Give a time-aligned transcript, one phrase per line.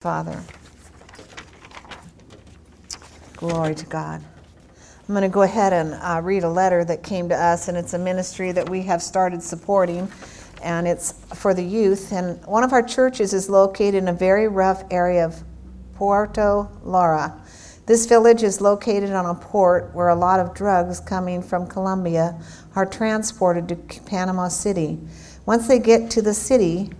[0.00, 0.42] Father.
[3.36, 4.24] Glory to God.
[5.06, 7.76] I'm going to go ahead and uh, read a letter that came to us, and
[7.76, 10.10] it's a ministry that we have started supporting,
[10.62, 12.14] and it's for the youth.
[12.14, 15.42] And one of our churches is located in a very rough area of
[15.96, 17.38] Puerto Lara.
[17.84, 22.40] This village is located on a port where a lot of drugs coming from Colombia
[22.74, 24.98] are transported to Panama City.
[25.44, 26.90] Once they get to the city,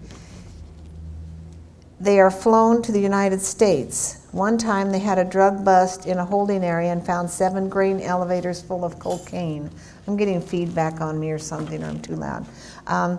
[2.01, 4.27] they are flown to the United States.
[4.33, 8.01] One time they had a drug bust in a holding area and found seven grain
[8.01, 9.71] elevators full of cocaine.
[10.07, 12.47] I'm getting feedback on me or something, or I'm too loud.
[12.87, 13.19] Um,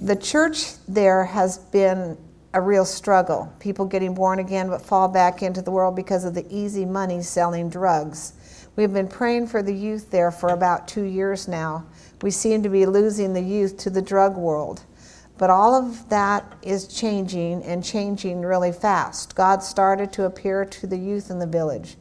[0.00, 2.16] the church there has been
[2.54, 3.52] a real struggle.
[3.58, 7.22] People getting born again but fall back into the world because of the easy money
[7.22, 8.34] selling drugs.
[8.76, 11.86] We've been praying for the youth there for about two years now.
[12.22, 14.84] We seem to be losing the youth to the drug world.
[15.40, 19.34] But all of that is changing and changing really fast.
[19.34, 21.96] God started to appear to the youth in the village.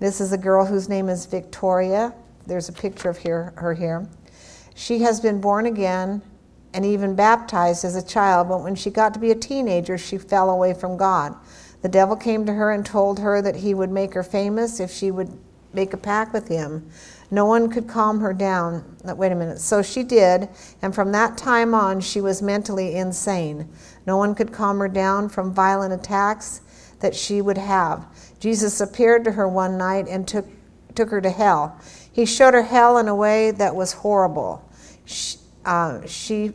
[0.00, 2.12] This is a girl whose name is Victoria.
[2.44, 4.08] There's a picture of her here.
[4.74, 6.22] She has been born again
[6.74, 10.18] and even baptized as a child, but when she got to be a teenager, she
[10.18, 11.36] fell away from God.
[11.82, 14.90] The devil came to her and told her that he would make her famous if
[14.90, 15.30] she would
[15.72, 16.90] make a pact with him.
[17.32, 18.84] No one could calm her down.
[19.04, 19.58] Wait a minute.
[19.58, 20.50] So she did,
[20.82, 23.70] and from that time on, she was mentally insane.
[24.06, 26.60] No one could calm her down from violent attacks
[27.00, 28.04] that she would have.
[28.38, 30.44] Jesus appeared to her one night and took,
[30.94, 31.80] took her to hell.
[32.12, 34.70] He showed her hell in a way that was horrible.
[35.06, 36.52] She, uh, she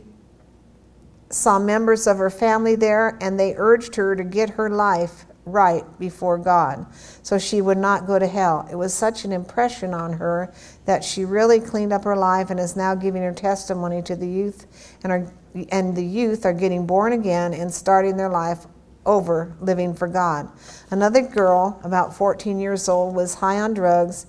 [1.28, 5.84] saw members of her family there, and they urged her to get her life right
[5.98, 6.86] before God
[7.22, 8.66] so she would not go to hell.
[8.70, 10.52] It was such an impression on her
[10.84, 14.28] that she really cleaned up her life and is now giving her testimony to the
[14.28, 14.66] youth
[15.02, 15.32] and are,
[15.70, 18.66] and the youth are getting born again and starting their life
[19.06, 20.48] over living for God.
[20.90, 24.26] Another girl, about 14 years old, was high on drugs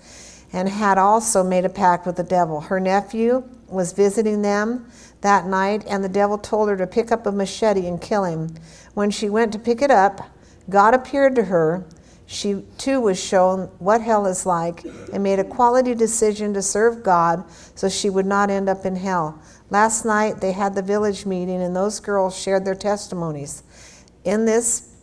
[0.52, 2.62] and had also made a pact with the devil.
[2.62, 4.90] Her nephew was visiting them
[5.22, 8.56] that night, and the devil told her to pick up a machete and kill him.
[8.94, 10.22] When she went to pick it up,
[10.70, 11.86] God appeared to her.
[12.26, 17.02] She too was shown what hell is like and made a quality decision to serve
[17.02, 17.44] God
[17.74, 19.42] so she would not end up in hell.
[19.72, 23.64] Last night they had the village meeting and those girls shared their testimonies.
[24.24, 24.96] In this,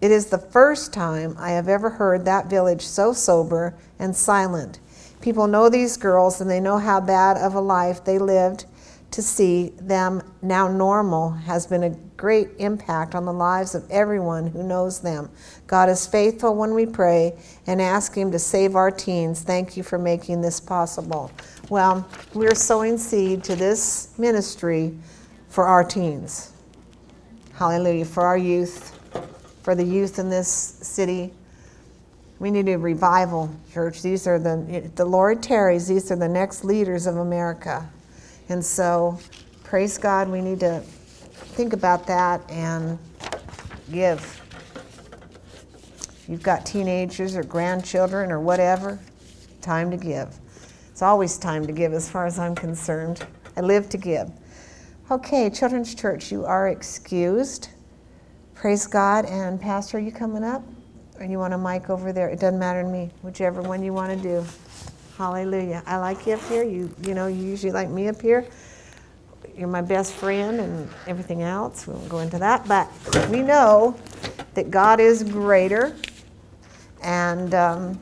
[0.00, 4.80] it is the first time I have ever heard that village so sober and silent.
[5.20, 8.64] People know these girls and they know how bad of a life they lived
[9.10, 14.46] to see them now normal has been a great impact on the lives of everyone
[14.46, 15.28] who knows them.
[15.66, 19.42] God is faithful when we pray and ask Him to save our teens.
[19.42, 21.32] Thank you for making this possible.
[21.68, 24.96] Well, we're sowing seed to this ministry
[25.48, 26.52] for our teens.
[27.54, 28.04] Hallelujah.
[28.04, 28.98] For our youth,
[29.62, 31.32] for the youth in this city.
[32.38, 34.02] We need a revival, church.
[34.02, 37.86] These are the, the Lord tarries, these are the next leaders of America.
[38.50, 39.16] And so,
[39.62, 42.98] praise God, we need to think about that and
[43.92, 44.42] give.
[46.28, 48.98] You've got teenagers or grandchildren or whatever,
[49.62, 50.36] time to give.
[50.90, 53.24] It's always time to give as far as I'm concerned.
[53.56, 54.30] I live to give.
[55.12, 57.68] Okay, Children's Church, you are excused.
[58.56, 59.26] Praise God.
[59.26, 60.62] And Pastor, are you coming up?
[61.20, 62.28] Or you want a mic over there?
[62.28, 64.44] It doesn't matter to me, whichever one you want to do.
[65.20, 65.82] Hallelujah.
[65.84, 66.64] I like you up here.
[66.64, 68.46] You you know, you usually like me up here.
[69.54, 71.86] You're my best friend and everything else.
[71.86, 72.88] We won't go into that, but
[73.28, 73.98] we know
[74.54, 75.94] that God is greater
[77.02, 78.00] and um,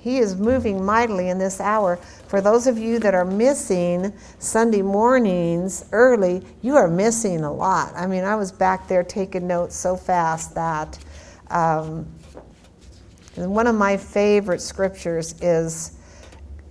[0.00, 1.98] He is moving mightily in this hour.
[2.26, 7.92] For those of you that are missing Sunday mornings early, you are missing a lot.
[7.94, 10.98] I mean, I was back there taking notes so fast that
[11.48, 12.06] um,
[13.36, 15.95] one of my favorite scriptures is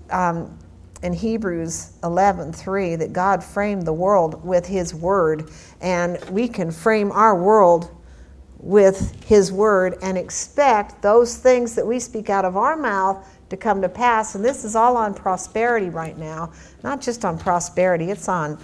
[0.09, 0.57] um,
[1.03, 5.49] in Hebrews 11:3 that God framed the world with His Word,
[5.81, 7.91] and we can frame our world
[8.59, 13.57] with His Word and expect those things that we speak out of our mouth to
[13.57, 14.35] come to pass.
[14.35, 16.51] And this is all on prosperity right now,
[16.83, 18.57] not just on prosperity; it's on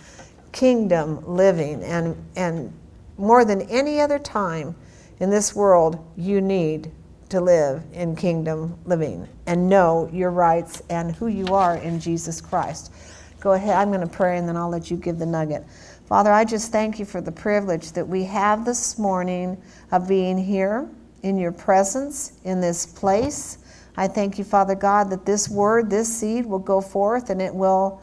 [0.52, 2.74] kingdom living, and and
[3.18, 4.76] more than any other time
[5.20, 6.92] in this world, you need
[7.32, 12.42] to live in kingdom living and know your rights and who you are in Jesus
[12.42, 12.94] Christ.
[13.42, 15.66] Go ahead, I'm going to pray and then I'll let you give the nugget.
[16.08, 19.62] Father, I just thank you for the privilege that we have this morning
[19.92, 20.90] of being here
[21.24, 23.60] in your presence in this place.
[23.98, 27.56] I thank you, Father God, that this word, this seed will go forth and it
[27.56, 28.02] will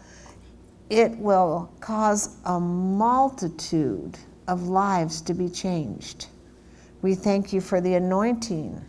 [0.90, 6.28] it will cause a multitude of lives to be changed
[7.02, 8.84] We thank you for the anointing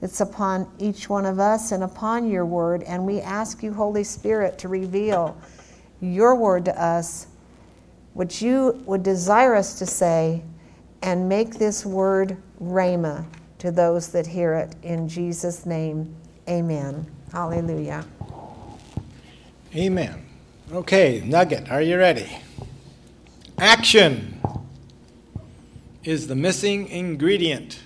[0.00, 2.82] that's upon each one of us and upon your word.
[2.82, 5.36] And we ask you, Holy Spirit, to reveal
[6.00, 7.28] your word to us,
[8.14, 10.42] what you would desire us to say,
[11.02, 13.24] and make this word rhema
[13.58, 14.74] to those that hear it.
[14.82, 16.14] In Jesus' name,
[16.48, 17.06] amen.
[17.32, 18.04] Hallelujah.
[19.74, 20.24] Amen.
[20.72, 22.28] Okay, Nugget, are you ready?
[23.58, 24.40] Action
[26.04, 27.80] is the missing ingredient.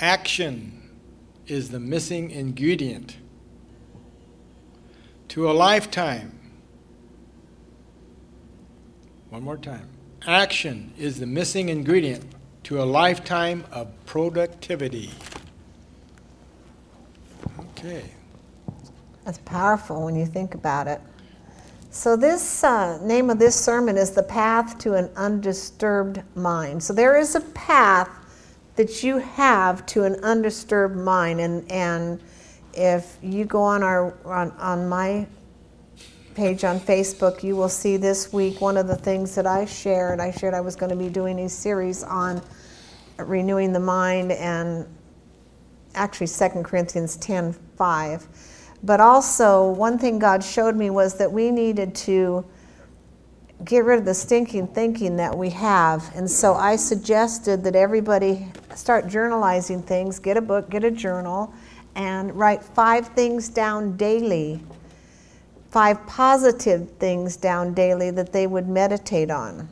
[0.00, 0.80] Action
[1.46, 3.18] is the missing ingredient
[5.28, 6.38] to a lifetime.
[9.28, 9.86] One more time.
[10.26, 12.24] Action is the missing ingredient
[12.64, 15.10] to a lifetime of productivity.
[17.58, 18.04] Okay.
[19.24, 21.00] That's powerful when you think about it.
[21.90, 26.82] So, this uh, name of this sermon is The Path to an Undisturbed Mind.
[26.82, 28.08] So, there is a path
[28.80, 31.38] that you have to an undisturbed mind.
[31.38, 32.18] And, and
[32.72, 35.26] if you go on, our, on, on my
[36.34, 40.18] page on Facebook, you will see this week one of the things that I shared.
[40.18, 42.40] I shared I was going to be doing a series on
[43.18, 44.86] renewing the mind and
[45.94, 48.28] actually 2 Corinthians 10 5
[48.82, 52.46] but also, one thing God showed me was that we needed to
[53.62, 56.10] get rid of the stinking thinking that we have.
[56.16, 61.52] And so I suggested that everybody start journalizing things, get a book, get a journal,
[61.94, 64.60] and write five things down daily,
[65.70, 69.68] five positive things down daily that they would meditate on.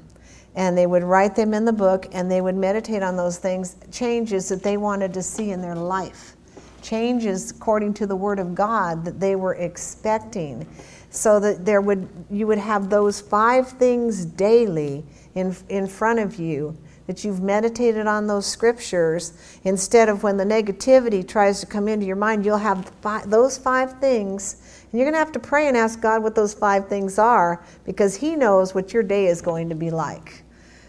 [0.54, 3.76] And they would write them in the book and they would meditate on those things,
[3.92, 6.34] changes that they wanted to see in their life
[6.82, 10.66] changes according to the word of God that they were expecting
[11.10, 15.04] so that there would you would have those five things daily
[15.34, 16.76] in in front of you
[17.08, 19.32] that you've meditated on those scriptures
[19.64, 23.58] instead of when the negativity tries to come into your mind you'll have five, those
[23.58, 26.86] five things and you're going to have to pray and ask God what those five
[26.88, 30.44] things are because he knows what your day is going to be like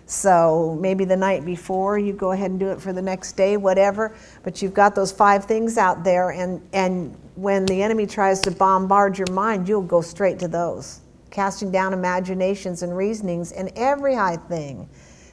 [0.10, 3.57] so maybe the night before you go ahead and do it for the next day,
[3.57, 4.15] whatever.
[4.42, 8.51] But you've got those five things out there, and, and when the enemy tries to
[8.51, 14.15] bombard your mind, you'll go straight to those, casting down imaginations and reasonings and every
[14.15, 14.89] high thing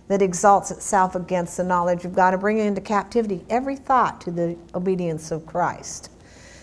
[0.08, 4.31] that exalts itself against the knowledge of God and bring into captivity every thought to
[4.31, 6.11] the obedience of Christ.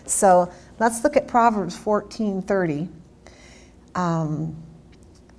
[0.06, 2.90] So let's look at Proverbs 14 30.
[3.95, 4.56] Um,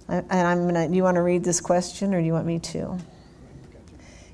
[0.09, 2.99] and I'm gonna, you want to read this question or do you want me to?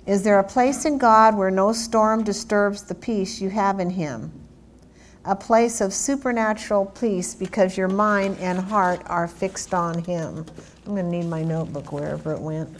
[0.06, 3.90] Is there a place in God where no storm disturbs the peace you have in
[3.90, 4.32] Him?
[5.24, 10.44] A place of supernatural peace because your mind and heart are fixed on Him.
[10.86, 12.70] I'm going to need my notebook wherever it went.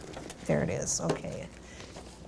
[0.51, 0.99] There it is.
[0.99, 1.47] Okay.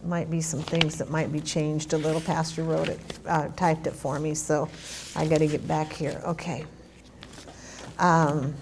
[0.05, 2.21] Might be some things that might be changed a little.
[2.21, 4.69] Pastor wrote it, uh, typed it for me, so
[5.13, 6.21] I got to get back here.
[6.25, 6.63] Okay.
[7.99, 8.53] Um,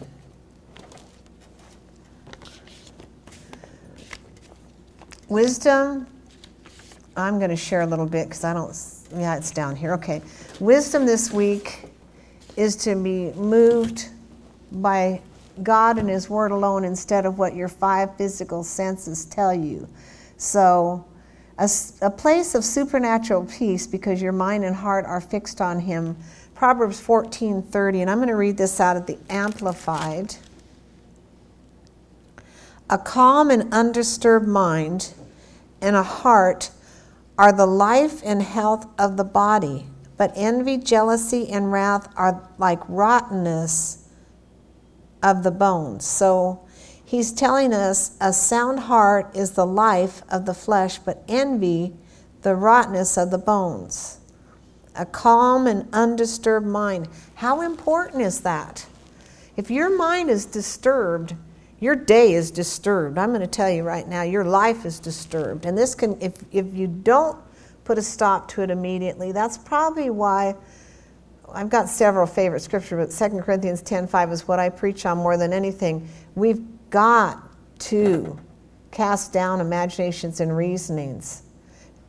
[5.30, 6.08] Wisdom,
[7.16, 8.76] I'm going to share a little bit because I don't,
[9.16, 9.94] yeah, it's down here.
[9.94, 10.24] Okay.
[10.60, 11.86] Wisdom this week
[12.58, 14.10] is to be moved
[14.72, 15.22] by
[15.64, 19.88] God and His Word alone instead of what your five physical senses tell you.
[20.38, 21.06] So,
[21.58, 21.70] a,
[22.02, 26.18] a place of supernatural peace because your mind and heart are fixed on Him.
[26.56, 30.36] Proverbs 14:30, and I'm going to read this out of the Amplified.
[32.90, 35.14] A calm and undisturbed mind
[35.82, 36.72] and a heart
[37.38, 39.86] are the life and health of the body,
[40.18, 44.01] but envy, jealousy, and wrath are like rottenness
[45.24, 46.06] of the bones.
[46.06, 46.62] So
[47.04, 51.94] he's telling us a sound heart is the life of the flesh, but envy,
[52.42, 54.20] the rottenness of the bones.
[54.96, 57.08] A calm and undisturbed mind.
[57.36, 58.86] How important is that?
[59.56, 61.36] If your mind is disturbed,
[61.80, 63.18] your day is disturbed.
[63.18, 65.66] I'm going to tell you right now, your life is disturbed.
[65.66, 67.38] And this can, if, if you don't
[67.84, 70.56] put a stop to it immediately, that's probably why
[71.54, 75.38] I've got several favorite scriptures, but 2 Corinthians 10.5 is what I preach on more
[75.38, 76.08] than anything.
[76.36, 77.42] We've got
[77.80, 78.40] to
[78.92, 81.44] cast down imaginations and reasonings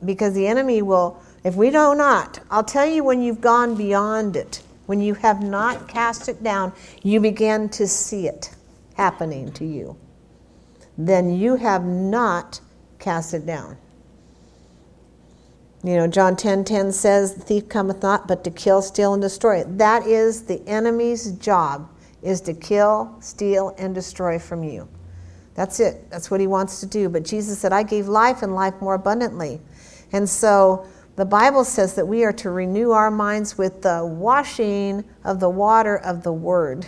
[0.05, 4.37] because the enemy will, if we do not, I'll tell you when you've gone beyond
[4.37, 6.73] it, when you have not cast it down,
[7.03, 8.51] you begin to see it
[8.95, 9.97] happening to you,
[10.99, 12.61] then you have not
[12.99, 13.77] cast it down.
[15.85, 19.23] You know, John 10 10 says, The thief cometh not but to kill, steal, and
[19.23, 19.65] destroy.
[19.65, 21.89] That is the enemy's job,
[22.23, 24.89] is to kill, steal, and destroy from you.
[25.55, 26.09] That's it.
[26.09, 27.09] That's what he wants to do.
[27.09, 29.61] But Jesus said, I gave life and life more abundantly.
[30.13, 30.87] And so
[31.17, 35.51] the Bible says that we are to renew our minds with the washing of the
[35.51, 36.87] water of the Word.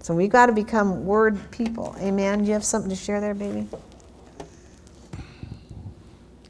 [0.00, 1.94] So we've got to become Word people.
[1.98, 2.40] Amen.
[2.40, 3.66] Do you have something to share there, baby?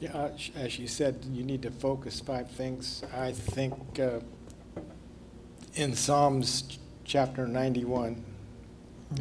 [0.03, 3.03] Yeah, uh, as you said, you need to focus five things.
[3.15, 4.19] I think uh,
[5.75, 8.21] in Psalms chapter 91,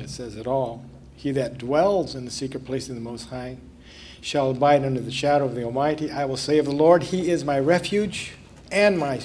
[0.00, 0.84] it says it all.
[1.14, 3.58] He that dwells in the secret place of the Most High
[4.20, 6.10] shall abide under the shadow of the Almighty.
[6.10, 8.32] I will say of the Lord, He is my refuge
[8.72, 9.20] and my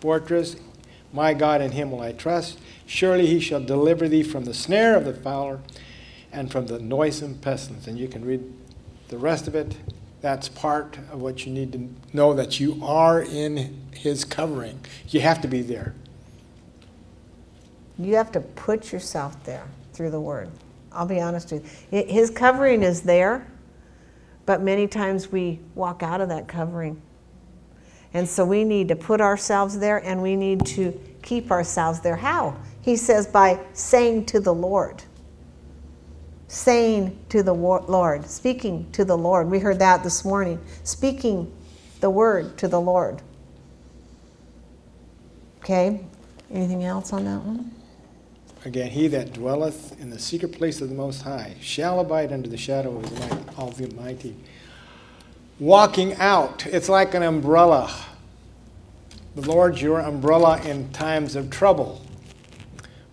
[0.00, 0.56] fortress.
[1.12, 2.58] My God, in Him will I trust.
[2.84, 5.60] Surely He shall deliver thee from the snare of the fowler
[6.32, 7.86] and from the noisome pestilence.
[7.86, 8.52] And you can read
[9.06, 9.76] the rest of it.
[10.26, 14.80] That's part of what you need to know that you are in His covering.
[15.10, 15.94] You have to be there.
[17.96, 20.50] You have to put yourself there through the Word.
[20.90, 22.02] I'll be honest with you.
[22.08, 23.46] His covering is there
[24.46, 27.00] but many times we walk out of that covering.
[28.12, 32.16] And so we need to put ourselves there and we need to keep ourselves there.
[32.16, 32.56] How?
[32.82, 35.04] He says by saying to the Lord.
[36.48, 39.50] Saying to the Lord, speaking to the Lord.
[39.50, 40.60] We heard that this morning.
[40.84, 41.52] Speaking
[42.00, 43.20] the word to the Lord.
[45.58, 46.04] Okay?
[46.52, 47.72] Anything else on that one?
[48.64, 52.48] Again, he that dwelleth in the secret place of the Most High shall abide under
[52.48, 54.36] the shadow of the Almighty.
[55.58, 57.92] Walking out, it's like an umbrella.
[59.34, 62.02] The Lord's your umbrella in times of trouble.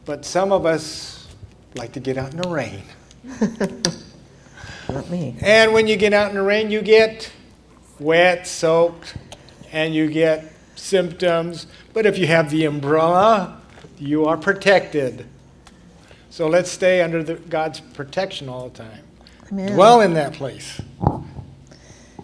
[0.06, 1.28] But some of us
[1.76, 2.84] like to get out in the rain.
[3.24, 5.36] Not me.
[5.42, 7.32] And when you get out in the rain, you get
[8.00, 9.16] wet, soaked,
[9.72, 11.68] and you get symptoms.
[11.94, 13.62] But if you have the umbrella,
[13.98, 15.26] you are protected.
[16.30, 19.04] So let's stay under the, God's protection all the time.
[19.52, 19.74] Amen.
[19.74, 20.82] Dwell in that place.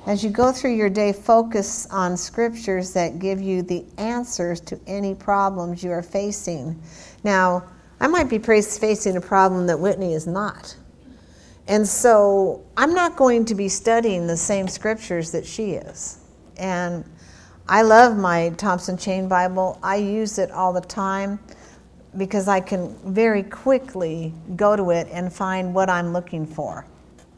[0.08, 4.79] As you go through your day, focus on scriptures that give you the answers to
[4.88, 6.82] any problems you are facing.
[7.24, 7.63] Now,
[8.00, 10.75] I might be facing a problem that Whitney is not.
[11.70, 16.18] And so I'm not going to be studying the same scriptures that she is.
[16.58, 17.06] And
[17.70, 21.40] I love my Thompson Chain Bible, I use it all the time
[22.18, 26.88] because I can very quickly go to it and find what I'm looking for.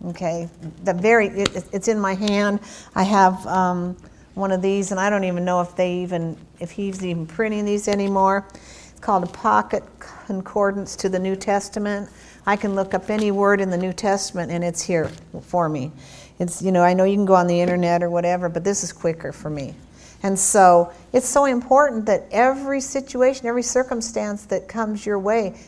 [0.06, 0.50] Okay,
[0.84, 2.62] the very it, it's in my hand.
[2.96, 3.98] I have um,
[4.34, 7.66] one of these, and I don't even know if they even if he's even printing
[7.66, 8.48] these anymore.
[8.54, 12.10] It's called a pocket concordance to the New Testament.
[12.46, 15.92] I can look up any word in the New Testament, and it's here for me.
[16.40, 18.84] It's you know I know you can go on the internet or whatever, but this
[18.84, 19.76] is quicker for me.
[20.24, 25.60] And so it's so important that every situation, every circumstance that comes your way,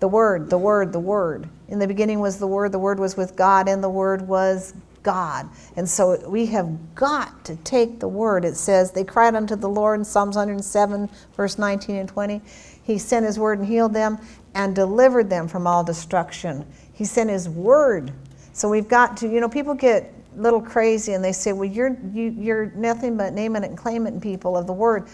[0.00, 1.48] the Word, the Word, the Word.
[1.68, 4.74] In the beginning was the Word, the Word was with God, and the Word was
[5.02, 5.48] God.
[5.76, 8.44] And so we have got to take the Word.
[8.44, 12.40] It says, They cried unto the Lord in Psalms 107, verse 19 and 20.
[12.82, 14.18] He sent His Word and healed them
[14.54, 16.66] and delivered them from all destruction.
[16.92, 18.12] He sent His Word.
[18.52, 21.68] So we've got to, you know, people get a little crazy and they say, well,
[21.68, 25.08] you're, you, you're nothing but naming it and claiming people of the word.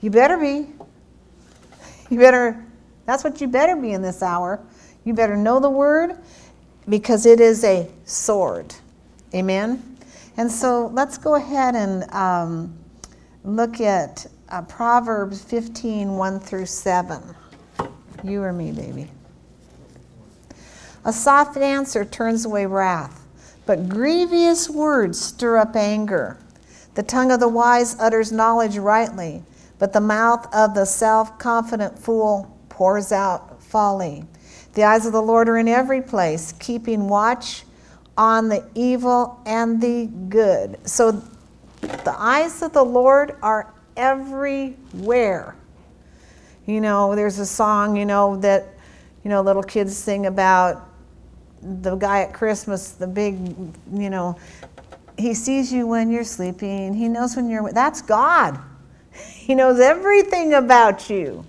[0.00, 0.68] You better be.
[2.08, 2.64] You better,
[3.06, 4.60] that's what you better be in this hour.
[5.04, 6.18] You better know the word
[6.88, 8.74] because it is a sword.
[9.34, 9.96] Amen?
[10.36, 12.76] And so let's go ahead and um,
[13.44, 17.34] look at uh, Proverbs 15 1 through 7.
[18.24, 19.08] You or me, baby.
[21.04, 23.20] A soft answer turns away wrath
[23.70, 26.36] but grievous words stir up anger.
[26.96, 29.44] The tongue of the wise utters knowledge rightly,
[29.78, 34.24] but the mouth of the self confident fool pours out folly.
[34.74, 37.64] The eyes of the Lord are in every place, keeping watch
[38.18, 40.76] on the evil and the good.
[40.84, 41.22] So
[41.80, 45.54] the eyes of the Lord are everywhere.
[46.70, 48.64] You know, there's a song, you know, that,
[49.24, 50.88] you know, little kids sing about
[51.60, 53.34] the guy at Christmas, the big,
[53.92, 54.38] you know,
[55.18, 56.94] he sees you when you're sleeping.
[56.94, 57.72] He knows when you're.
[57.72, 58.58] That's God.
[59.12, 61.44] He knows everything about you,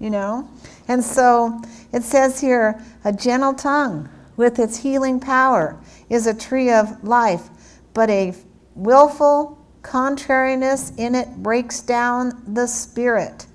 [0.00, 0.48] you know?
[0.88, 1.60] And so
[1.92, 5.78] it says here a gentle tongue with its healing power
[6.08, 7.50] is a tree of life,
[7.92, 8.32] but a
[8.74, 13.46] willful contrariness in it breaks down the spirit.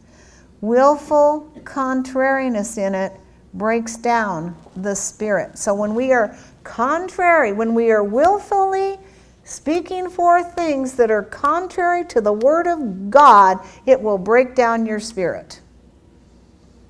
[0.61, 3.13] Willful contrariness in it
[3.53, 5.57] breaks down the spirit.
[5.57, 8.97] So when we are contrary, when we are willfully
[9.43, 14.85] speaking forth things that are contrary to the word of God, it will break down
[14.85, 15.61] your spirit.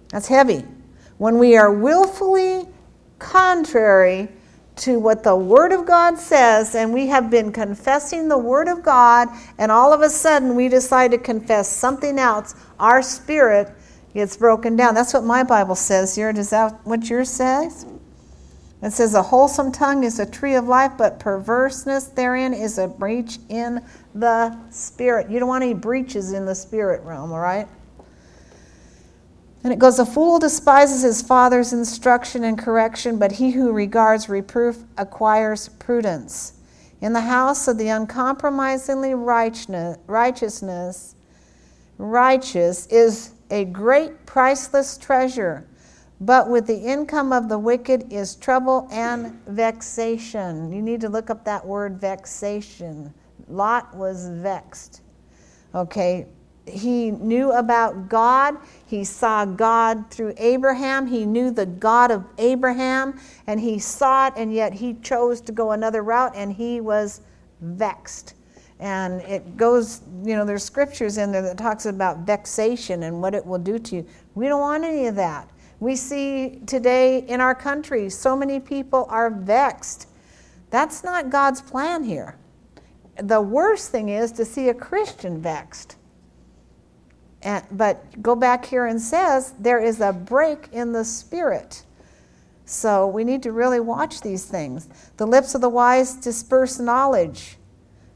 [0.09, 0.65] That's heavy.
[1.17, 2.67] When we are willfully
[3.19, 4.29] contrary
[4.79, 8.83] to what the Word of God says, and we have been confessing the Word of
[8.83, 13.73] God, and all of a sudden we decide to confess something else, our spirit
[14.13, 14.95] gets broken down.
[14.95, 16.15] That's what my Bible says.
[16.15, 17.85] Does that what yours says?
[18.81, 22.87] It says, A wholesome tongue is a tree of life, but perverseness therein is a
[22.87, 23.83] breach in
[24.15, 25.29] the spirit.
[25.29, 27.67] You don't want any breaches in the spirit realm, all right?
[29.63, 34.29] And it goes, A fool despises his father's instruction and correction, but he who regards
[34.29, 36.53] reproof acquires prudence.
[37.01, 41.15] In the house of the uncompromisingly righteousness,
[41.97, 45.65] righteous is a great priceless treasure,
[46.21, 50.71] but with the income of the wicked is trouble and vexation.
[50.71, 53.13] You need to look up that word vexation.
[53.47, 55.01] Lot was vexed.
[55.73, 56.27] Okay,
[56.69, 58.57] he knew about God.
[58.85, 61.07] He saw God through Abraham.
[61.07, 65.51] He knew the God of Abraham, and he saw it, and yet he chose to
[65.51, 67.21] go another route, and he was
[67.61, 68.33] vexed.
[68.79, 73.35] And it goes, you know, there's scriptures in there that talks about vexation and what
[73.35, 74.05] it will do to you.
[74.35, 75.49] We don't want any of that.
[75.81, 80.07] We see today in our country so many people are vexed.
[80.69, 82.37] That's not God's plan here.
[83.21, 85.97] The worst thing is to see a Christian vexed.
[87.41, 91.83] And, but go back here and says there is a break in the spirit.
[92.65, 94.89] So we need to really watch these things.
[95.17, 97.57] The lips of the wise disperse knowledge.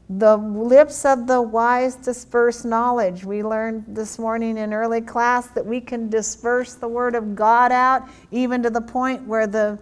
[0.08, 3.24] The lips of the wise disperse knowledge.
[3.24, 7.72] We learned this morning in early class that we can disperse the word of God
[7.72, 9.78] out, even to the point where the,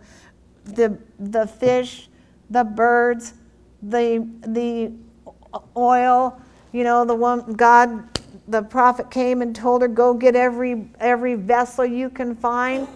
[0.64, 2.08] the, the fish,
[2.48, 3.34] the birds,
[3.82, 4.92] the, the
[5.76, 6.40] oil,
[6.72, 8.11] you know, the one God
[8.52, 12.86] the prophet came and told her, Go get every, every vessel you can find.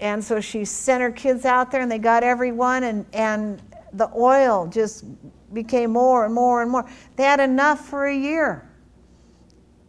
[0.00, 3.62] And so she sent her kids out there and they got every one, and, and
[3.92, 5.04] the oil just
[5.52, 6.88] became more and more and more.
[7.16, 8.68] They had enough for a year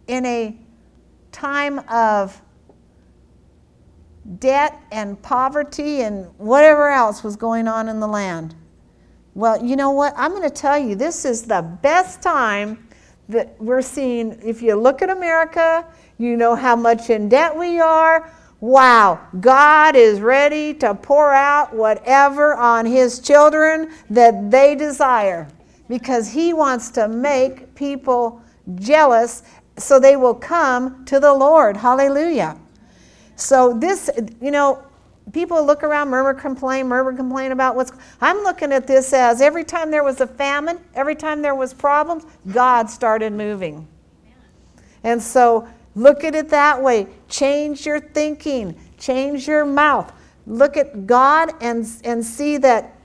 [0.08, 0.58] in a
[1.32, 2.41] time of
[4.39, 8.56] debt and poverty and whatever else was going on in the land.
[9.34, 10.13] Well, you know what?
[10.15, 12.88] I'm going to tell you, this is the best time
[13.29, 15.86] that we're seeing, if you look at America,
[16.17, 18.31] you know how much in debt we are.
[18.59, 25.47] Wow, God is ready to pour out whatever on His children that they desire
[25.89, 28.41] because He wants to make people
[28.75, 29.43] jealous
[29.77, 31.75] so they will come to the Lord.
[31.75, 32.57] Hallelujah.
[33.36, 34.09] So, this,
[34.39, 34.83] you know,
[35.31, 37.91] people look around, murmur, complain, murmur, complain about what's.
[38.19, 41.73] I'm looking at this as every time there was a famine, every time there was
[41.73, 43.88] problems, God started moving.
[45.03, 47.07] And so look at it that way.
[47.29, 50.12] Change your thinking, change your mouth.
[50.45, 52.97] Look at God and, and see that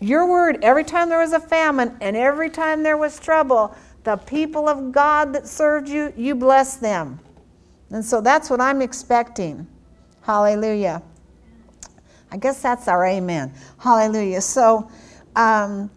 [0.00, 4.16] your word, every time there was a famine and every time there was trouble, the
[4.16, 7.18] people of God that served you, you bless them.
[7.90, 9.66] And so that's what I'm expecting.
[10.22, 11.02] Hallelujah.
[12.34, 13.54] I guess that's our amen.
[13.78, 14.40] Hallelujah.
[14.40, 14.90] So,
[15.36, 15.88] um,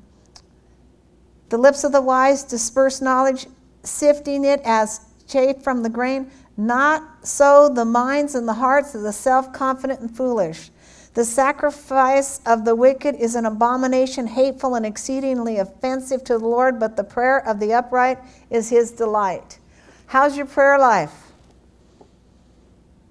[1.50, 3.47] the lips of the wise disperse knowledge,
[3.82, 6.30] sifting it as chaff from the grain.
[6.56, 10.69] Not so the minds and the hearts of the self confident and foolish.
[11.15, 16.80] The sacrifice of the wicked is an abomination, hateful and exceedingly offensive to the Lord,
[16.80, 18.19] but the prayer of the upright
[18.52, 19.58] is his delight.
[20.06, 21.32] How's your prayer life?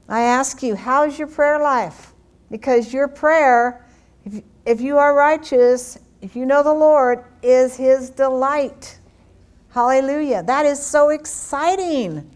[0.09, 2.13] I ask you, how's your prayer life?
[2.51, 3.85] Because your prayer,
[4.25, 8.99] if, if you are righteous, if you know the Lord, is His delight.
[9.71, 10.43] Hallelujah.
[10.43, 12.31] That is so exciting.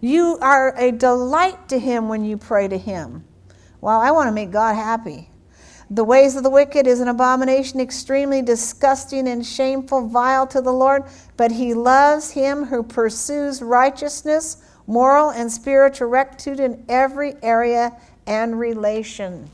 [0.00, 3.24] You are a delight to Him when you pray to Him.
[3.80, 5.30] Well, I want to make God happy.
[5.90, 10.72] The ways of the wicked is an abomination, extremely disgusting and shameful, vile to the
[10.72, 11.04] Lord,
[11.36, 18.58] but He loves him who pursues righteousness, moral and spiritual rectitude in every area and
[18.58, 19.50] relation.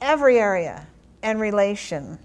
[0.00, 0.86] Every area
[1.22, 2.18] and relation.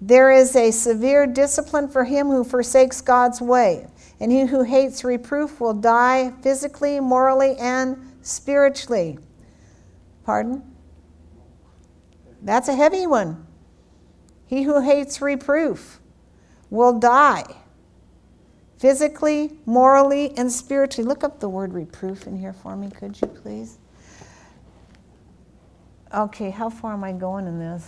[0.00, 3.88] There is a severe discipline for him who forsakes God's way,
[4.20, 9.18] and he who hates reproof will die physically, morally, and spiritually.
[10.24, 10.62] Pardon?
[12.42, 13.46] That's a heavy one.
[14.46, 16.00] He who hates reproof
[16.70, 17.44] will die
[18.78, 21.06] physically, morally, and spiritually.
[21.06, 23.78] Look up the word reproof in here for me, could you please?
[26.14, 27.86] Okay, how far am I going in this?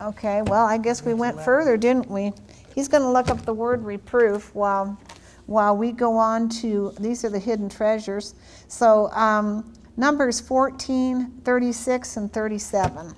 [0.00, 2.32] Okay, well, I guess we went further, didn't we?
[2.74, 5.00] He's going to look up the word reproof while,
[5.46, 8.34] while we go on to, these are the hidden treasures.
[8.68, 13.14] So, um, Numbers 14, 36, and 37.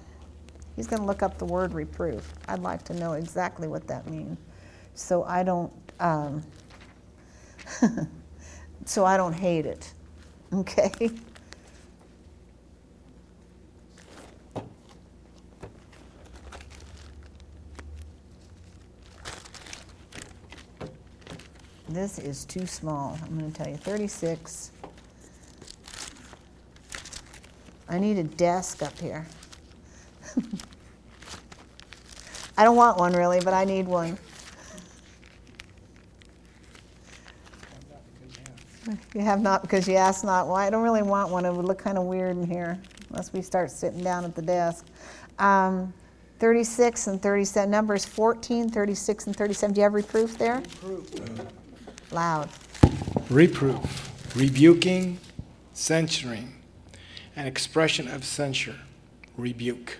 [0.76, 2.32] He's going to look up the word reproof.
[2.48, 4.38] I'd like to know exactly what that means,
[4.94, 6.42] so I don't, um,
[8.86, 9.92] so I don't hate it.
[10.52, 11.10] Okay.
[21.90, 23.18] This is too small.
[23.20, 24.70] I'm going to tell you 36.
[27.88, 29.26] I need a desk up here.
[32.56, 34.16] I don't want one really, but I need one.
[39.12, 40.46] You have not because you asked not.
[40.46, 41.44] Well, I don't really want one.
[41.44, 44.42] It would look kind of weird in here unless we start sitting down at the
[44.42, 44.86] desk.
[45.40, 45.92] Um,
[46.38, 49.74] 36 and 37, numbers 14, 36, and 37.
[49.74, 50.62] Do you have reproof there?
[50.84, 51.59] Reproof.
[52.12, 52.48] Loud.
[53.28, 55.18] Reproof, rebuking,
[55.72, 56.54] censuring,
[57.36, 58.78] an expression of censure,
[59.36, 59.98] rebuke.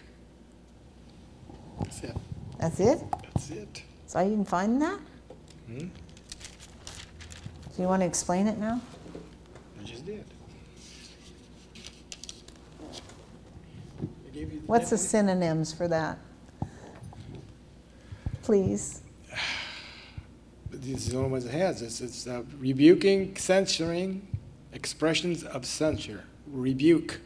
[1.81, 2.16] That's it.
[2.59, 2.99] That's it?
[3.23, 3.83] That's it.
[4.07, 4.99] So you can find that?
[5.66, 5.79] Hmm?
[5.79, 8.81] Do you want to explain it now?
[9.81, 10.25] I just did.
[14.03, 16.18] I What's the synonyms for that?
[18.42, 19.03] Please.
[20.81, 21.83] This is the only ones it has.
[21.83, 24.27] It's, it's uh, rebuking, censuring,
[24.73, 27.21] expressions of censure, rebuke.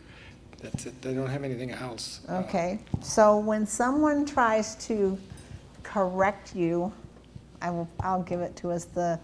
[0.60, 1.00] That's it.
[1.02, 2.20] They don't have anything else.
[2.28, 2.80] Uh, Okay.
[3.02, 5.16] So when someone tries to
[5.82, 6.92] correct you,
[7.62, 9.20] I will, I'll give it to us the,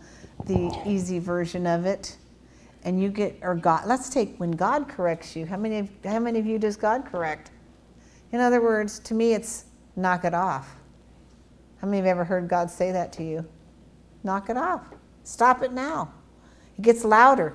[0.46, 2.16] the easy version of it.
[2.84, 5.44] And you get, or God, let's take when God corrects you.
[5.44, 7.50] How many, of- how many of you does God correct?
[8.32, 9.64] In other words, to me, it's
[9.96, 10.76] knock it off.
[11.80, 13.44] How many have ever heard God say that to you?
[14.22, 14.82] Knock it off.
[15.24, 16.12] Stop it now.
[16.78, 17.54] It gets louder.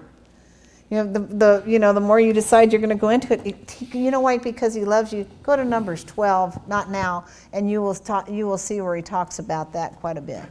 [0.89, 3.34] You know, the, the, you know, the more you decide you're going to go into
[3.34, 4.38] it, you know why?
[4.38, 5.28] Because he loves you.
[5.41, 9.01] Go to Numbers 12, not now, and you will, talk, you will see where he
[9.01, 10.43] talks about that quite a bit.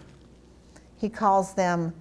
[0.98, 1.94] He calls them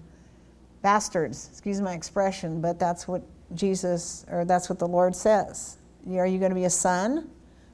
[0.82, 3.22] bastards, excuse my expression, but that's what
[3.54, 5.78] Jesus, or that's what the Lord says.
[6.10, 7.30] Are you going to be a son?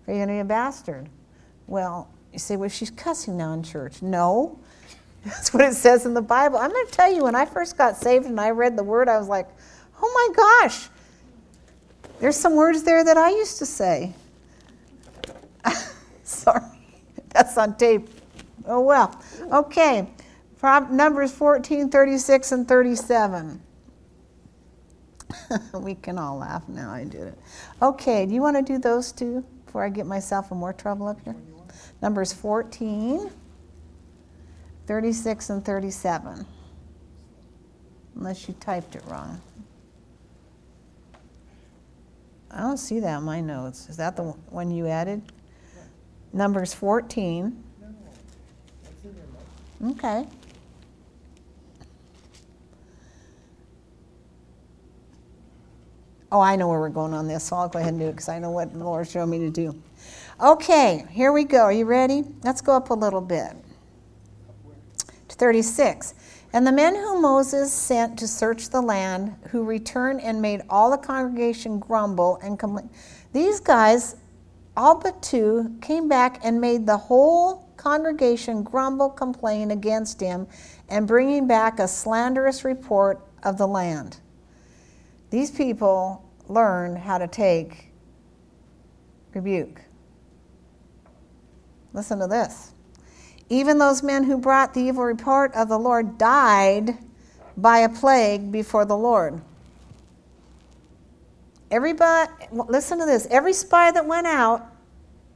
[0.05, 1.09] Or are you going to be a bastard?
[1.67, 4.01] Well, you say, well, she's cussing now in church.
[4.01, 4.59] No,
[5.25, 6.57] that's what it says in the Bible.
[6.57, 9.09] I'm going to tell you, when I first got saved and I read the word,
[9.09, 9.47] I was like,
[10.01, 10.89] oh my gosh,
[12.19, 14.13] there's some words there that I used to say.
[16.23, 16.61] Sorry,
[17.29, 18.09] that's on tape.
[18.65, 19.19] Oh well.
[19.51, 20.07] Okay,
[20.61, 23.61] Numbers 14, 36, and 37.
[25.73, 27.39] we can all laugh now, I did it.
[27.81, 31.07] Okay, do you want to do those two before I get myself in more trouble
[31.07, 31.35] up here?
[32.01, 33.29] Numbers 14,
[34.89, 36.47] 36, and 37.
[38.15, 39.39] Unless you typed it wrong.
[42.49, 43.87] I don't see that in my notes.
[43.87, 45.21] Is that the one you added?
[46.33, 47.63] Numbers 14.
[49.91, 50.25] Okay.
[56.31, 58.13] Oh, I know where we're going on this, so I'll go ahead and do it
[58.13, 59.79] because I know what the Lord showed me to do.
[60.41, 61.59] Okay, here we go.
[61.59, 62.23] Are you ready?
[62.43, 63.55] Let's go up a little bit.
[65.39, 66.13] To 36.
[66.53, 70.91] And the men whom Moses sent to search the land, who returned and made all
[70.91, 72.89] the congregation grumble and complain.
[73.33, 74.15] These guys,
[74.75, 80.47] all but two, came back and made the whole congregation grumble, complain against him,
[80.89, 84.17] and bringing back a slanderous report of the land.
[85.29, 87.91] These people learned how to take
[89.33, 89.81] rebuke.
[91.93, 92.73] Listen to this.
[93.49, 96.97] Even those men who brought the evil report of the Lord died
[97.57, 99.41] by a plague before the Lord.
[101.71, 103.27] Everybody, listen to this.
[103.29, 104.65] Every spy that went out,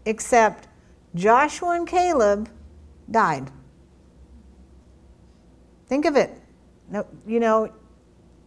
[0.06, 0.68] except
[1.16, 2.50] Joshua and Caleb,
[3.10, 3.52] died.
[5.88, 6.40] Think of it.
[7.28, 7.72] You know,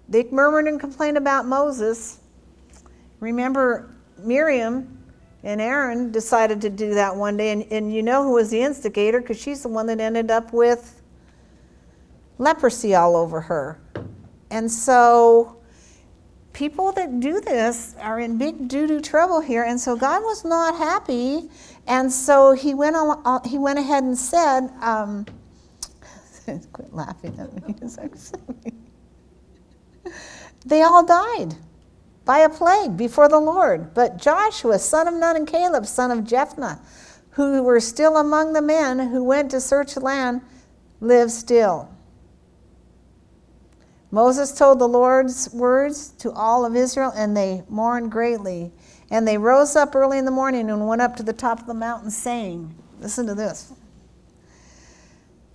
[0.08, 2.20] they murmured and complained about Moses.
[3.20, 4.95] Remember, Miriam
[5.42, 8.60] and Aaron decided to do that one day, and, and you know who was the
[8.60, 9.20] instigator?
[9.20, 11.02] Because she's the one that ended up with
[12.38, 13.78] leprosy all over her.
[14.50, 15.56] And so,
[16.52, 20.44] people that do this are in big doo doo trouble here, and so God was
[20.44, 21.50] not happy,
[21.86, 25.26] and so he went on, he went ahead and said, um,
[26.72, 27.74] "Quit laughing at me."
[30.66, 31.54] They all died
[32.26, 33.94] by a plague before the Lord.
[33.94, 36.80] But Joshua, son of Nun, and Caleb, son of Jephthah,
[37.30, 40.42] who were still among the men who went to search the land,
[41.00, 41.88] live still.
[44.10, 48.72] Moses told the Lord's words to all of Israel, and they mourned greatly.
[49.10, 51.66] And they rose up early in the morning and went up to the top of
[51.66, 53.72] the mountain, saying, Listen to this.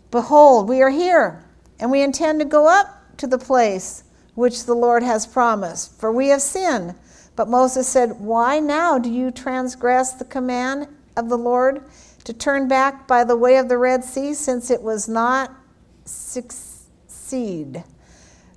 [0.09, 1.43] Behold, we are here,
[1.79, 4.03] and we intend to go up to the place
[4.35, 6.95] which the Lord has promised, for we have sinned.
[7.35, 11.83] But Moses said, Why now do you transgress the command of the Lord
[12.23, 15.51] to turn back by the way of the Red Sea, since it was not
[16.05, 17.83] succeed?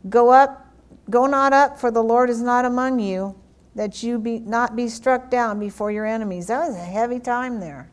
[0.08, 0.66] Go up,
[1.10, 3.34] go not up, for the Lord is not among you,
[3.74, 6.48] that you be not be struck down before your enemies.
[6.48, 7.90] That was a heavy time there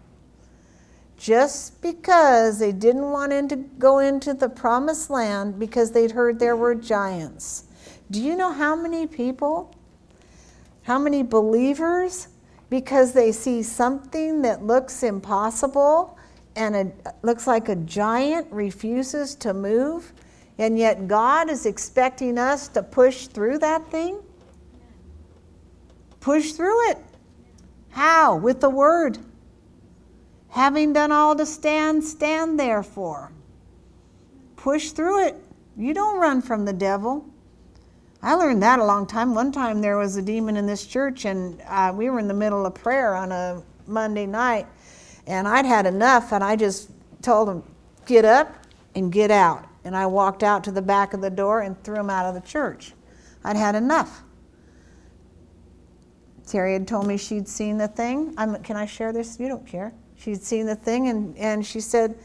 [1.21, 6.55] just because they didn't want to go into the promised land because they'd heard there
[6.55, 7.65] were giants.
[8.11, 9.73] Do you know how many people,
[10.83, 12.27] how many believers,
[12.69, 16.17] because they see something that looks impossible
[16.57, 20.11] and it looks like a giant refuses to move,
[20.57, 24.19] and yet God is expecting us to push through that thing?
[26.19, 26.97] Push through it.
[27.91, 28.35] How?
[28.35, 29.19] With the Word.
[30.49, 33.31] Having done all to stand, stand therefore.
[34.57, 35.35] Push through it.
[35.77, 37.30] You don't run from the devil.
[38.23, 39.33] I learned that a long time.
[39.33, 42.33] One time there was a demon in this church, and uh, we were in the
[42.33, 44.67] middle of prayer on a Monday night,
[45.25, 47.63] and I'd had enough, and I just told him,
[48.05, 48.53] Get up
[48.95, 49.65] and get out.
[49.83, 52.35] And I walked out to the back of the door and threw him out of
[52.35, 52.93] the church.
[53.43, 54.23] I'd had enough.
[56.45, 58.33] Terry had told me she'd seen the thing.
[58.37, 59.39] I'm, can I share this?
[59.39, 59.93] You don't care.
[60.17, 62.17] She'd seen the thing and, and she said,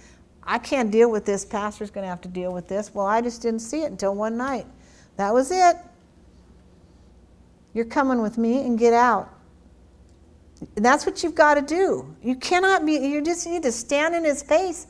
[0.43, 1.45] I can't deal with this.
[1.45, 2.93] Pastor's going to have to deal with this.
[2.93, 4.67] Well, I just didn't see it until one night.
[5.17, 5.77] That was it.
[7.75, 9.31] You're coming with me and get out.
[10.77, 12.15] And that's what you've got to do.
[12.23, 14.87] You cannot be, you just need to stand in his face,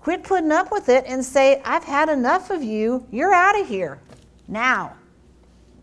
[0.00, 3.06] quit putting up with it, and say, I've had enough of you.
[3.10, 4.00] You're out of here
[4.48, 4.94] now.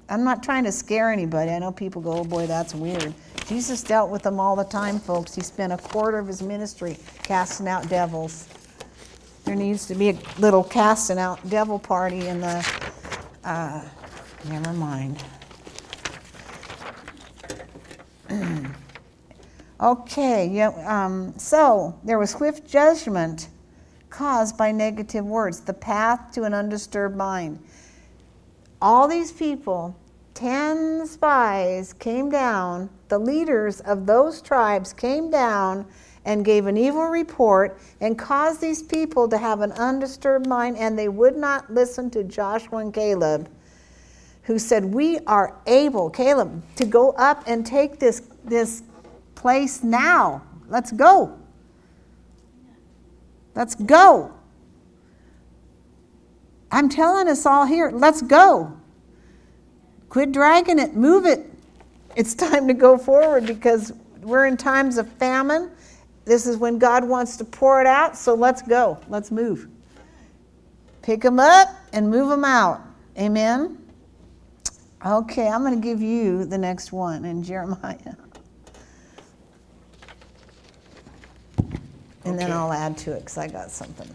[0.09, 1.51] I'm not trying to scare anybody.
[1.51, 3.13] I know people go, oh boy, that's weird.
[3.47, 5.35] Jesus dealt with them all the time, folks.
[5.35, 8.47] He spent a quarter of his ministry casting out devils.
[9.45, 12.91] There needs to be a little casting out devil party in the.
[13.43, 13.81] Uh,
[14.49, 15.23] never mind.
[19.81, 23.49] okay, yeah, um, so there was swift judgment
[24.09, 27.59] caused by negative words, the path to an undisturbed mind.
[28.81, 29.95] All these people,
[30.33, 35.85] 10 spies came down the leaders of those tribes came down
[36.25, 40.97] and gave an evil report and caused these people to have an undisturbed mind, and
[40.97, 43.49] they would not listen to Joshua and Caleb,
[44.43, 48.83] who said, We are able, Caleb, to go up and take this, this
[49.35, 50.43] place now.
[50.67, 51.37] Let's go.
[53.55, 54.33] Let's go.
[56.71, 58.77] I'm telling us all here, let's go.
[60.09, 61.51] Quit dragging it, move it
[62.15, 65.71] it's time to go forward because we're in times of famine.
[66.25, 68.99] This is when God wants to pour it out, so let's go.
[69.09, 69.67] Let's move.
[71.01, 72.81] Pick them up and move them out.
[73.17, 73.77] Amen?
[75.05, 77.97] Okay, I'm going to give you the next one in Jeremiah.
[82.23, 82.45] And okay.
[82.45, 84.07] then I'll add to it because I got something.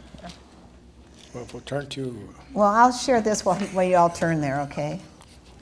[1.35, 2.29] Well, if we'll turn to.
[2.53, 5.01] Well, I'll share this while, while you all turn there, okay?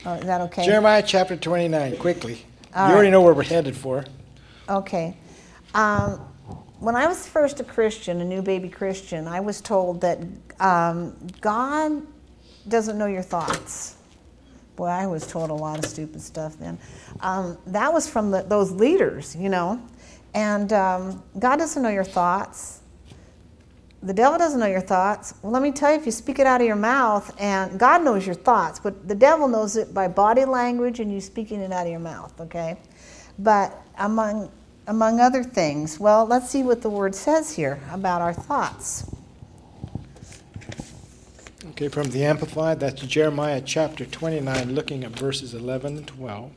[0.04, 0.66] Oh, is that okay?
[0.66, 2.44] Jeremiah chapter 29, quickly.
[2.76, 4.04] All you already know where we're headed for.
[4.68, 5.16] Okay.
[5.72, 6.20] Um,
[6.80, 10.18] when I was first a Christian, a new baby Christian, I was told that
[10.60, 12.02] um, God
[12.68, 13.96] doesn't know your thoughts.
[14.76, 16.78] Boy, I was told a lot of stupid stuff then.
[17.20, 19.80] Um, that was from the, those leaders, you know.
[20.34, 22.80] And um, God doesn't know your thoughts
[24.04, 25.32] the devil doesn't know your thoughts.
[25.40, 28.04] Well, let me tell you, if you speak it out of your mouth, and God
[28.04, 31.72] knows your thoughts, but the devil knows it by body language and you speaking it
[31.72, 32.76] out of your mouth, okay?
[33.38, 34.52] But among,
[34.86, 39.10] among other things, well, let's see what the word says here about our thoughts.
[41.70, 46.52] Okay, from the Amplified, that's Jeremiah chapter 29, looking at verses 11 and 12.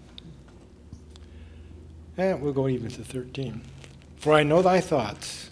[2.18, 3.62] And we'll go even to 13.
[4.18, 5.52] For I know thy thoughts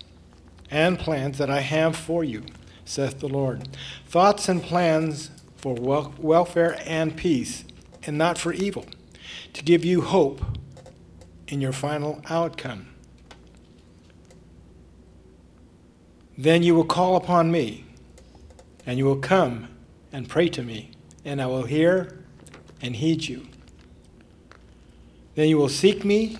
[0.69, 2.43] and plans that I have for you,
[2.83, 3.69] saith the Lord.
[4.07, 7.63] Thoughts and plans for wel- welfare and peace,
[8.03, 8.85] and not for evil,
[9.53, 10.43] to give you hope
[11.47, 12.87] in your final outcome.
[16.37, 17.85] Then you will call upon me,
[18.85, 19.69] and you will come
[20.11, 20.91] and pray to me,
[21.23, 22.23] and I will hear
[22.81, 23.47] and heed you.
[25.35, 26.37] Then you will seek me,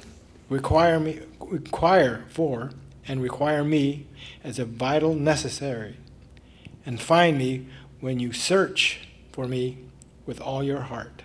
[0.50, 2.72] require me, require for,
[3.08, 4.08] and require me
[4.44, 5.98] as a vital necessary,
[6.86, 7.68] and find me
[8.00, 9.78] when you search for me
[10.26, 11.24] with all your heart.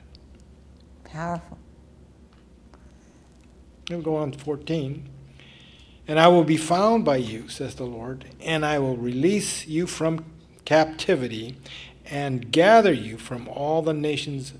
[1.04, 1.59] Powerful.
[3.90, 5.08] We'll go on to 14.
[6.06, 9.86] And I will be found by you, says the Lord, and I will release you
[9.86, 10.24] from
[10.64, 11.56] captivity
[12.06, 14.54] and gather you from all the nations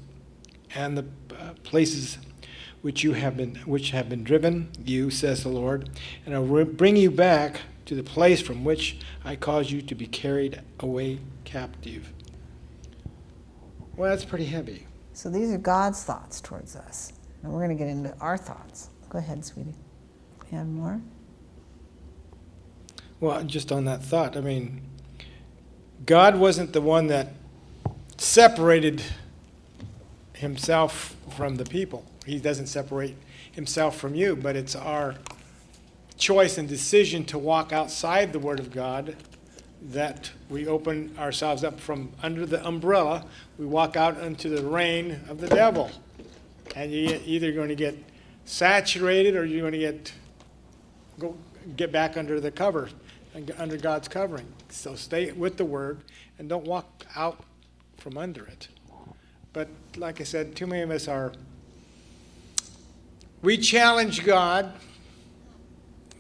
[0.75, 2.19] and the uh, places
[2.83, 5.91] which you have been which have been driven you says the lord
[6.25, 9.95] and i will bring you back to the place from which i caused you to
[9.95, 12.13] be carried away captive
[13.97, 17.13] well that's pretty heavy So these are God's thoughts towards us.
[17.43, 18.91] And we're going to get into our thoughts.
[19.11, 19.75] Go ahead, sweetie.
[20.51, 21.01] You have more?
[23.21, 24.81] well just on that thought i mean
[26.07, 27.35] god wasn't the one that
[28.17, 29.03] separated
[30.33, 33.15] himself from the people he doesn't separate
[33.53, 35.15] himself from you but it's our
[36.21, 39.17] choice and decision to walk outside the Word of God
[39.83, 43.25] that we open ourselves up from under the umbrella.
[43.59, 45.91] We walk out into the rain of the devil.
[46.77, 47.97] And you're either going to get
[48.51, 50.13] saturated or you're going to get,
[51.19, 51.37] go,
[51.77, 52.89] get back under the cover,
[53.33, 54.47] and under God's covering.
[54.71, 56.01] So stay with the Word
[56.39, 57.45] and don't walk out
[57.97, 58.67] from under it.
[59.53, 61.33] But like I said, too many of us are.
[63.43, 64.73] We challenge God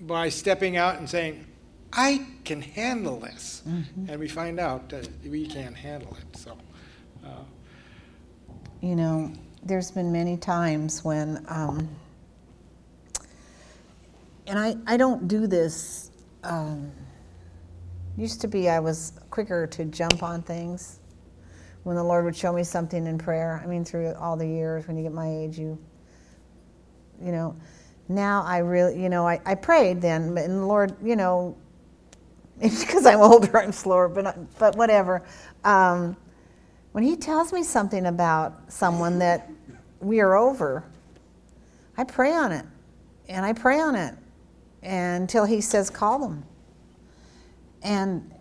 [0.02, 1.44] by stepping out and saying,
[1.92, 3.62] I can handle this.
[4.08, 6.36] And we find out that we can't handle it.
[6.36, 6.56] So,
[7.26, 7.42] uh,
[8.80, 9.32] You know,
[9.64, 11.88] there's been many times when, um,
[14.50, 16.10] and I, I don't do this.
[16.42, 16.90] Um,
[18.16, 20.98] used to be I was quicker to jump on things
[21.84, 23.62] when the Lord would show me something in prayer.
[23.62, 25.78] I mean, through all the years, when you get my age, you,
[27.22, 27.54] you know,
[28.08, 31.56] now I really, you know, I, I prayed then, and the Lord, you know,
[32.60, 35.22] because I'm older, I'm slower, but, but whatever.
[35.62, 36.16] Um,
[36.90, 39.48] when He tells me something about someone that
[40.00, 40.82] we are over,
[41.96, 42.66] I pray on it,
[43.28, 44.16] and I pray on it
[44.82, 46.44] until He says, call them.
[47.82, 48.32] And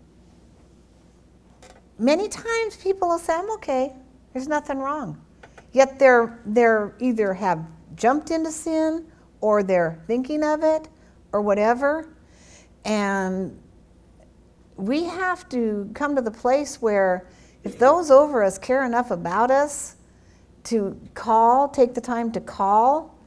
[1.98, 3.92] many times people will say, I'm okay,
[4.32, 5.20] there's nothing wrong.
[5.72, 9.06] Yet they're, they're either have jumped into sin
[9.40, 10.88] or they're thinking of it
[11.32, 12.08] or whatever.
[12.84, 13.58] And
[14.76, 17.28] we have to come to the place where
[17.62, 19.96] if those over us care enough about us
[20.64, 23.18] to call, take the time to call,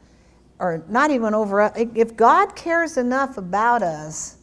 [0.60, 4.38] or not even over us, if God cares enough about us,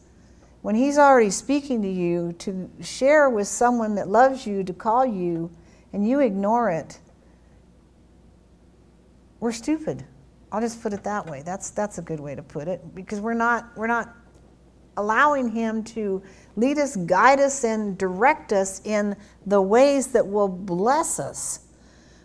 [0.61, 5.05] when He's already speaking to you, to share with someone that loves you, to call
[5.05, 5.49] you,
[5.93, 6.99] and you ignore it,
[9.39, 10.05] we're stupid.
[10.51, 11.41] I'll just put it that way.
[11.43, 14.15] That's that's a good way to put it because we're not we're not
[14.97, 16.21] allowing him to
[16.55, 21.61] lead us, guide us and direct us in the ways that will bless us.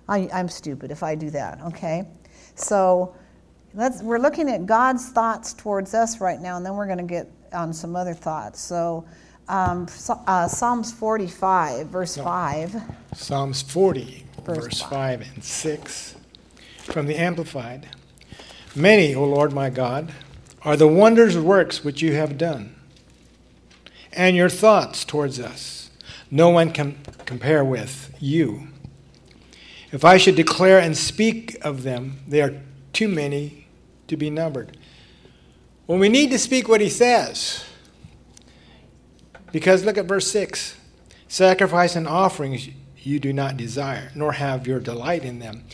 [0.08, 2.08] I, I'm stupid if I do that, okay?
[2.54, 3.14] So
[3.76, 7.04] let's we're looking at God's thoughts towards us right now and then we're going to
[7.04, 8.60] get on some other thoughts.
[8.60, 9.04] So
[9.48, 12.24] um, so- uh, Psalms 45, verse No.
[12.24, 12.82] 5.
[13.14, 15.20] Psalms 40, Verse verse five.
[15.20, 16.16] 5 and 6
[16.82, 17.88] from the Amplified.
[18.74, 20.12] Many, O Lord my God,
[20.62, 22.74] are the wonders works which you have done,
[24.12, 25.90] and your thoughts towards us.
[26.30, 28.68] No one can compare with you.
[29.92, 32.60] If I should declare and speak of them, they are
[32.92, 33.65] too many
[34.08, 34.76] to be numbered.
[35.86, 37.64] Well, we need to speak what he says.
[39.52, 40.76] Because look at verse 6
[41.28, 45.64] Sacrifice and offerings you do not desire, nor have your delight in them.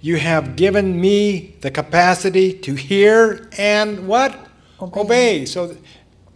[0.00, 4.38] You have given me the capacity to hear and what?
[4.80, 5.46] Obey.
[5.46, 5.70] So,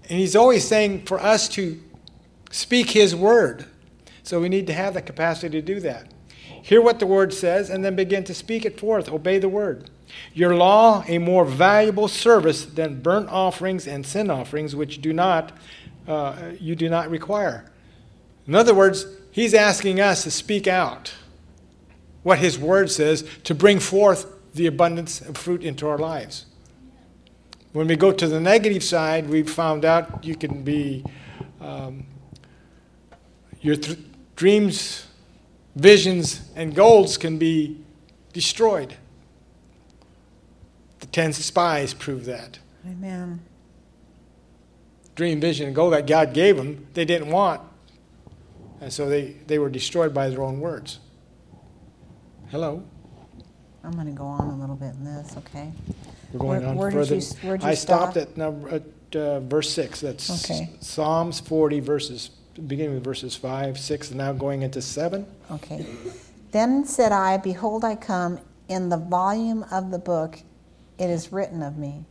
[0.09, 1.81] and he's always saying for us to
[2.51, 3.67] speak his word.
[4.23, 6.11] So we need to have the capacity to do that.
[6.63, 9.09] Hear what the word says and then begin to speak it forth.
[9.09, 9.91] Obey the word.
[10.33, 15.53] Your law, a more valuable service than burnt offerings and sin offerings, which do not,
[16.07, 17.71] uh, you do not require.
[18.47, 21.15] In other words, he's asking us to speak out
[22.23, 26.47] what his word says to bring forth the abundance of fruit into our lives.
[27.73, 31.05] When we go to the negative side, we've found out you can be,
[31.61, 32.05] um,
[33.61, 33.99] your th-
[34.35, 35.07] dreams,
[35.77, 37.79] visions, and goals can be
[38.33, 38.97] destroyed.
[41.13, 42.59] Ten spies prove that.
[42.87, 43.41] Amen.
[45.15, 47.61] Dream, vision, and goal that God gave them, they didn't want.
[48.81, 51.01] And so they, they were destroyed by their own words.
[52.51, 52.83] Hello?
[53.85, 55.73] I'm going to go on a little bit in this, okay?
[56.33, 59.41] We're going Where- on where did you where'd you I stopped at number, at uh,
[59.41, 60.01] verse six.
[60.01, 60.71] That's Okay.
[60.81, 62.31] Psalms 40 verses,
[62.67, 65.27] beginning with verses five, six, and now going into seven.
[65.51, 65.85] Okay.
[66.53, 68.39] Then said I, Behold, I come.
[68.69, 70.39] In the volume of the book
[71.01, 72.05] it is written of me.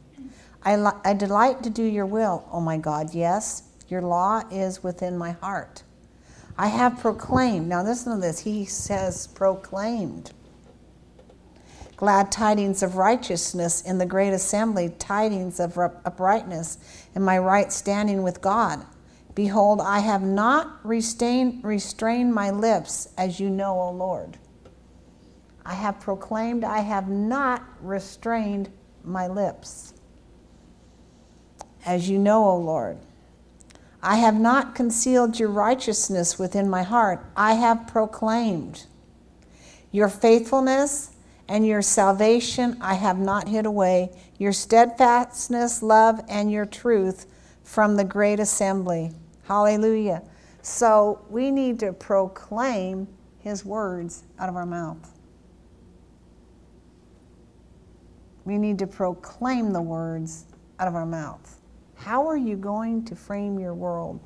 [0.64, 3.14] I, li- I delight to do your will, O my God.
[3.14, 5.84] Yes, your law is within my heart.
[6.58, 7.70] I have proclaimed.
[7.70, 8.40] Now, listen to this.
[8.40, 10.32] He says, proclaimed.
[11.96, 16.78] Glad tidings of righteousness in the great assembly, tidings of uprightness
[17.16, 18.86] in my right standing with God.
[19.36, 24.38] Behold, I have not restrained my lips, as you know, O Lord.
[25.66, 28.70] I have proclaimed, I have not restrained
[29.10, 29.94] my lips.
[31.86, 32.98] As you know, O Lord.
[34.02, 37.26] I have not concealed your righteousness within my heart.
[37.36, 38.86] I have proclaimed
[39.92, 41.12] your faithfulness
[41.50, 47.26] and your salvation I have not hid away, your steadfastness, love, and your truth
[47.64, 49.12] from the great assembly.
[49.44, 50.22] Hallelujah.
[50.62, 53.08] So we need to proclaim
[53.40, 55.19] his words out of our mouth.
[58.50, 60.46] We need to proclaim the words
[60.80, 61.62] out of our mouth.
[61.94, 64.20] How are you going to frame your world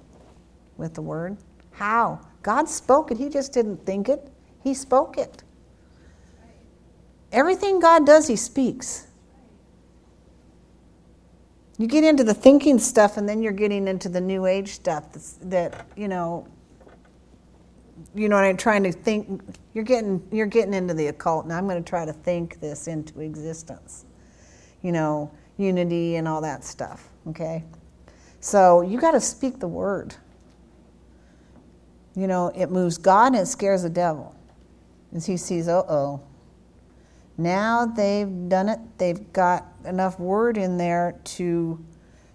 [0.77, 1.35] with the word?
[1.71, 2.21] How?
[2.41, 3.17] God spoke it.
[3.17, 4.31] He just didn't think it,
[4.63, 5.43] He spoke it.
[7.33, 9.07] Everything God does, He speaks.
[11.77, 15.11] You get into the thinking stuff, and then you're getting into the new age stuff
[15.41, 16.47] that, you know,
[18.15, 19.41] you know, what I'm trying to think.
[19.73, 22.87] You're getting you're getting into the occult, and I'm going to try to think this
[22.87, 24.05] into existence.
[24.83, 27.09] You know, unity and all that stuff.
[27.29, 27.63] Okay,
[28.39, 30.13] so you got to speak the word.
[32.15, 34.35] You know, it moves God and it scares the devil,
[35.15, 36.21] as he sees, uh oh.
[37.37, 38.79] Now they've done it.
[38.99, 41.83] They've got enough word in there to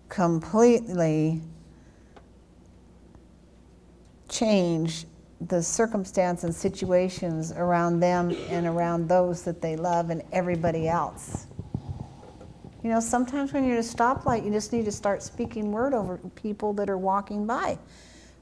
[0.09, 1.41] completely
[4.29, 5.07] change
[5.41, 11.47] the circumstance and situations around them and around those that they love and everybody else.
[12.89, 15.93] You know, sometimes when you're at a stoplight, you just need to start speaking word
[15.93, 17.79] over people that are walking by,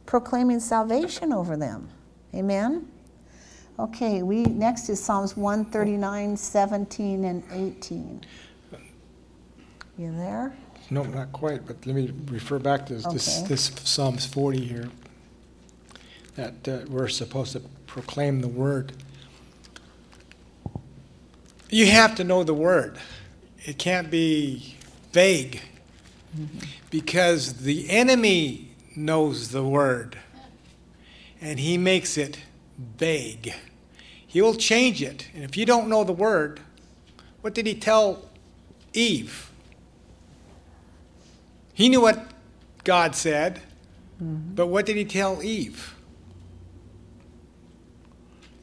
[0.06, 1.88] proclaiming salvation over them.
[2.32, 2.86] Amen?
[3.80, 8.20] Okay, we next is Psalms 139, 17, and 18.
[9.98, 10.56] You there?
[10.90, 14.88] No, not quite, but let me refer back to this, this, this Psalms 40 here.
[16.36, 18.92] That uh, we're supposed to proclaim the word.
[21.68, 23.00] You have to know the word.
[23.66, 24.76] It can't be
[25.12, 25.60] vague
[26.88, 30.16] because the enemy knows the word
[31.40, 32.38] and he makes it
[32.78, 33.52] vague.
[34.24, 35.28] He will change it.
[35.34, 36.60] And if you don't know the word,
[37.40, 38.22] what did he tell
[38.92, 39.50] Eve?
[41.74, 42.24] He knew what
[42.84, 43.62] God said,
[44.20, 45.96] but what did he tell Eve?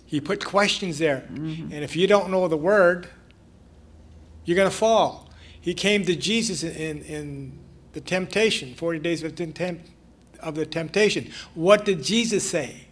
[0.06, 1.26] He put questions there.
[1.30, 1.74] Mm-hmm.
[1.74, 3.10] And if you don't know the word,
[4.46, 5.30] you're going to fall.
[5.60, 7.60] He came to Jesus in, in
[7.94, 9.82] the temptation, 40 days of the, temp-
[10.40, 11.32] of the temptation.
[11.56, 12.88] What did Jesus say?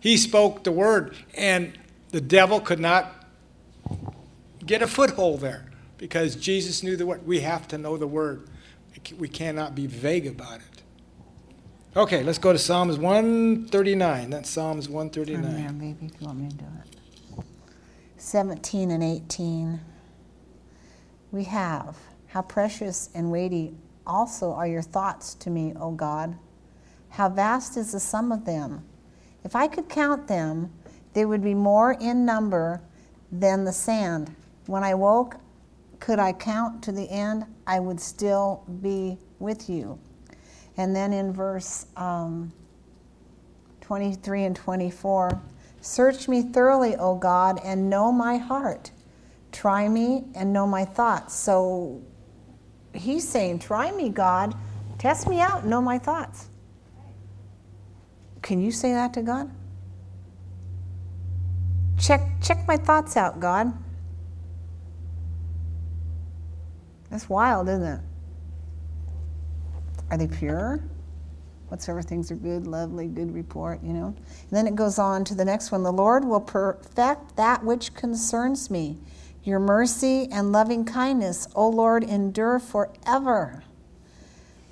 [0.00, 1.78] He spoke the word, and
[2.10, 3.26] the devil could not
[4.64, 5.66] get a foothold there
[5.98, 7.26] because Jesus knew the word.
[7.26, 8.48] We have to know the word.
[9.18, 10.82] We cannot be vague about it.
[11.96, 14.30] Okay, let's go to Psalms 139.
[14.30, 15.42] That's Psalms Turn 139.
[15.54, 17.44] there, baby, if you want me to do it.
[18.18, 19.80] 17 and 18.
[21.32, 21.96] We have,
[22.28, 23.74] How precious and weighty
[24.06, 26.36] also are your thoughts to me, O God.
[27.10, 28.84] How vast is the sum of them.
[29.44, 30.72] If I could count them,
[31.14, 32.80] they would be more in number
[33.32, 34.34] than the sand.
[34.66, 35.36] When I woke,
[36.00, 39.98] could I count to the end, I would still be with you.
[40.76, 42.52] And then in verse um,
[43.80, 45.40] 23 and 24
[45.80, 48.90] Search me thoroughly, O God, and know my heart.
[49.56, 51.34] Try me and know my thoughts.
[51.34, 52.02] So
[52.92, 54.54] he's saying, Try me, God.
[54.98, 56.50] Test me out, know my thoughts.
[58.42, 59.50] Can you say that to God?
[61.98, 63.72] Check, check my thoughts out, God.
[67.10, 68.00] That's wild, isn't it?
[70.10, 70.84] Are they pure?
[71.68, 74.08] Whatsoever things are good, lovely, good report, you know.
[74.08, 75.82] And then it goes on to the next one.
[75.82, 78.98] The Lord will perfect that which concerns me.
[79.46, 83.62] Your mercy and loving kindness, O Lord, endure forever.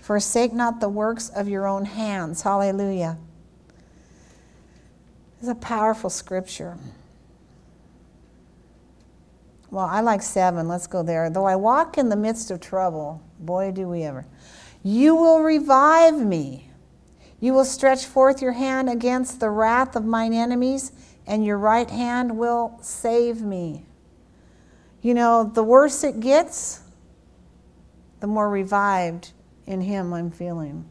[0.00, 2.42] Forsake not the works of your own hands.
[2.42, 3.16] Hallelujah.
[5.38, 6.76] It's a powerful scripture.
[9.70, 10.66] Well, I like seven.
[10.66, 11.30] Let's go there.
[11.30, 14.26] Though I walk in the midst of trouble, boy, do we ever.
[14.82, 16.68] You will revive me.
[17.38, 20.90] You will stretch forth your hand against the wrath of mine enemies,
[21.28, 23.86] and your right hand will save me.
[25.04, 26.80] You know, the worse it gets,
[28.20, 29.32] the more revived
[29.66, 30.86] in Him I'm feeling.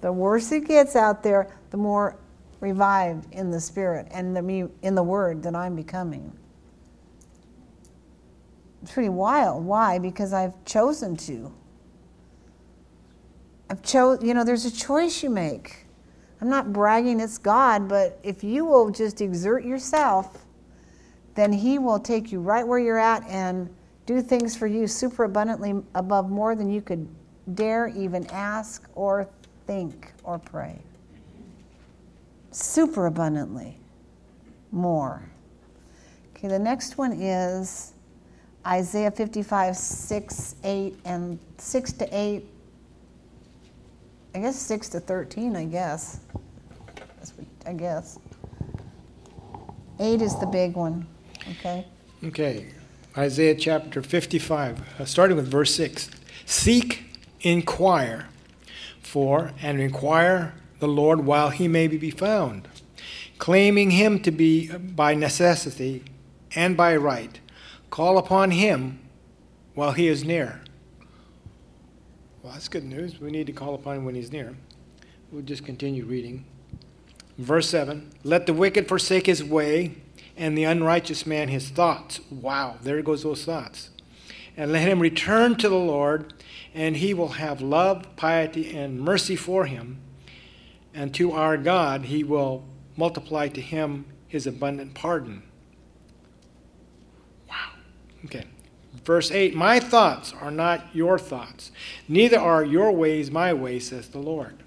[0.00, 2.16] The worse it gets out there, the more
[2.60, 6.32] revived in the Spirit and the, in the Word that I'm becoming.
[8.80, 9.64] It's pretty wild.
[9.64, 9.98] Why?
[9.98, 11.52] Because I've chosen to.
[13.68, 14.22] I've chose.
[14.22, 15.86] You know, there's a choice you make.
[16.40, 20.41] I'm not bragging it's God, but if you will just exert yourself,
[21.34, 23.68] then He will take you right where you're at and
[24.06, 27.08] do things for you super abundantly above more than you could
[27.54, 29.28] dare even ask or
[29.66, 30.78] think or pray.
[32.50, 33.78] Super abundantly
[34.70, 35.22] more.
[36.36, 37.92] Okay, the next one is
[38.66, 42.44] Isaiah 55, 6, 8, and 6 to 8.
[44.34, 46.20] I guess 6 to 13, I guess.
[47.66, 48.18] I guess.
[50.00, 51.06] 8 is the big one.
[51.50, 51.86] Okay?
[52.24, 52.66] Okay.
[53.16, 56.10] Isaiah chapter 55, uh, starting with verse 6.
[56.46, 57.04] Seek,
[57.40, 58.28] inquire
[59.00, 62.68] for, and inquire the Lord while he may be found,
[63.38, 66.04] claiming him to be by necessity
[66.54, 67.40] and by right
[67.92, 69.00] Call upon him
[69.74, 70.62] while he is near.
[72.42, 73.20] Well, that's good news.
[73.20, 74.56] We need to call upon him when he's near.
[75.30, 76.46] We'll just continue reading.
[77.36, 79.96] Verse 7 Let the wicked forsake his way,
[80.36, 82.20] and the unrighteous man his thoughts.
[82.30, 83.90] Wow, there goes those thoughts.
[84.56, 86.34] And let him return to the Lord,
[86.74, 90.00] and he will have love, piety, and mercy for him.
[90.94, 92.64] And to our God he will
[92.96, 95.42] multiply to him his abundant pardon.
[97.48, 97.70] Wow.
[98.26, 98.44] Okay.
[99.04, 101.72] Verse 8 My thoughts are not your thoughts,
[102.08, 104.62] neither are your ways my ways, says the Lord.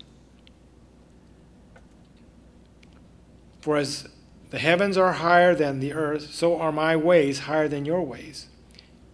[3.61, 4.07] For as
[4.55, 8.47] the heavens are higher than the earth, so are my ways higher than your ways,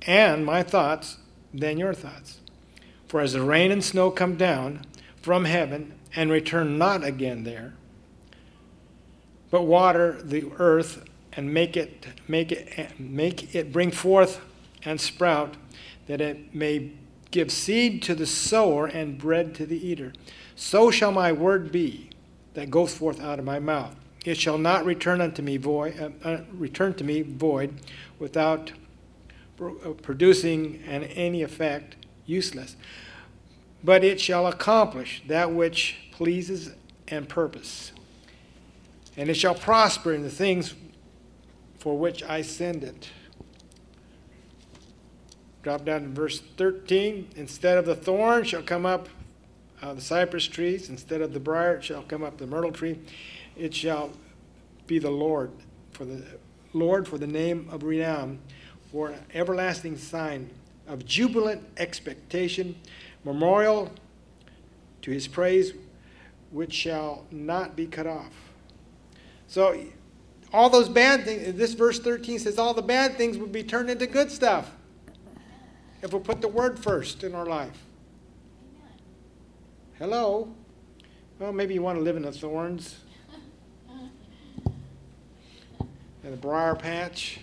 [0.06, 1.18] and my thoughts
[1.52, 2.42] than your thoughts.
[3.08, 4.86] For as the rain and snow come down
[5.20, 7.74] from heaven and return not again there,
[9.50, 14.42] but water the earth and make it make it make it bring forth
[14.84, 15.56] and sprout
[16.06, 16.92] that it may
[17.32, 20.14] give seed to the sower and bread to the eater
[20.56, 22.12] so shall my word be
[22.54, 26.28] that goes forth out of my mouth it shall not return unto me void uh,
[26.28, 27.74] uh, return to me void
[28.19, 28.72] without
[29.61, 31.95] uh, producing an any effect
[32.26, 32.76] useless
[33.84, 36.72] but it shall accomplish that which pleases
[37.07, 37.91] and purpose
[39.17, 40.74] and it shall prosper in the things
[41.82, 43.09] for which I send it.
[45.63, 47.30] Drop down to verse 13.
[47.36, 49.09] Instead of the thorn shall come up
[49.82, 52.99] uh, the cypress trees, instead of the brier it shall come up the myrtle tree.
[53.58, 54.12] It shall
[54.88, 55.52] be the Lord
[55.91, 56.24] for the
[56.74, 58.39] Lord for the name of renown,
[58.91, 60.49] for an everlasting sign
[60.88, 62.76] of jubilant expectation,
[63.24, 63.91] memorial
[65.02, 65.74] to his praise,
[66.52, 68.34] which shall not be cut off.
[69.47, 69.82] So
[70.54, 73.89] all those bad things, this verse 13 says all the bad things would be turned
[73.89, 74.72] into good stuff
[76.02, 77.86] if we put the word first in our life.
[79.99, 80.54] Hello?
[81.38, 83.01] Well, maybe you want to live in the thorns
[86.24, 87.39] and the briar patch.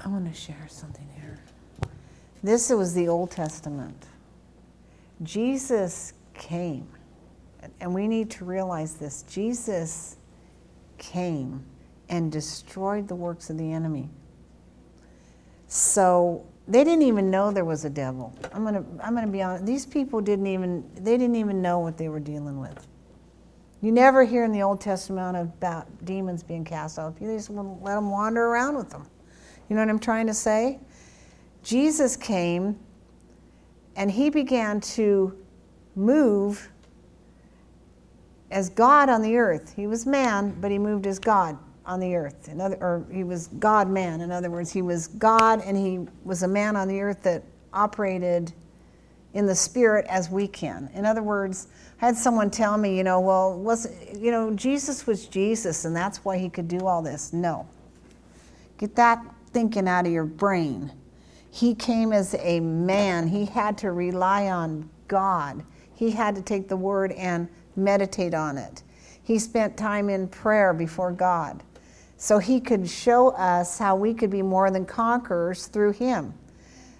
[0.00, 1.38] I want to share something here.
[2.42, 4.06] This was the Old Testament.
[5.22, 6.86] Jesus came,
[7.80, 9.22] and we need to realize this.
[9.22, 10.16] Jesus
[10.98, 11.64] came
[12.08, 14.10] and destroyed the works of the enemy.
[15.66, 18.36] So they didn't even know there was a devil.
[18.52, 19.66] I'm gonna I'm gonna be honest.
[19.66, 22.86] These people didn't even they didn't even know what they were dealing with.
[23.86, 27.14] You never hear in the Old Testament about demons being cast out.
[27.20, 29.08] You just let them wander around with them.
[29.68, 30.80] You know what I'm trying to say?
[31.62, 32.76] Jesus came
[33.94, 35.38] and he began to
[35.94, 36.68] move
[38.50, 39.72] as God on the earth.
[39.76, 42.48] He was man, but he moved as God on the earth.
[42.48, 44.20] In other, or he was God man.
[44.20, 47.44] In other words, he was God and he was a man on the earth that
[47.72, 48.52] operated
[49.32, 50.90] in the spirit as we can.
[50.92, 51.68] In other words,
[51.98, 56.24] had someone tell me, you know, well, was you know, Jesus was Jesus and that's
[56.24, 57.32] why he could do all this.
[57.32, 57.66] No.
[58.78, 60.92] Get that thinking out of your brain.
[61.50, 63.28] He came as a man.
[63.28, 65.64] He had to rely on God.
[65.94, 68.82] He had to take the word and meditate on it.
[69.22, 71.62] He spent time in prayer before God
[72.18, 76.34] so he could show us how we could be more than conquerors through him.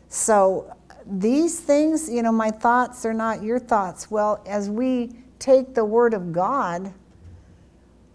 [0.09, 0.76] So
[1.09, 4.11] these things, you know, my thoughts are not your thoughts.
[4.11, 6.93] Well, as we take the word of God,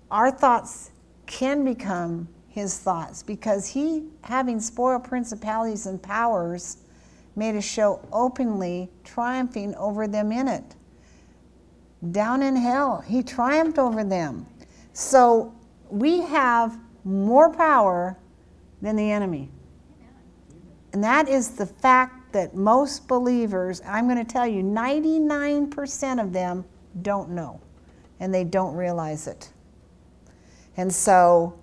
[0.09, 0.91] our thoughts
[1.25, 6.77] can become his thoughts because he, having spoiled principalities and powers,
[7.37, 10.75] made a show openly, triumphing over them in it.
[12.11, 14.45] Down in hell, he triumphed over them.
[14.91, 15.53] So
[15.89, 18.17] we have more power
[18.81, 19.49] than the enemy.
[20.91, 26.33] And that is the fact that most believers, I'm going to tell you, 99% of
[26.33, 26.65] them
[27.01, 27.61] don't know
[28.19, 29.51] and they don't realize it.
[30.77, 31.59] And so,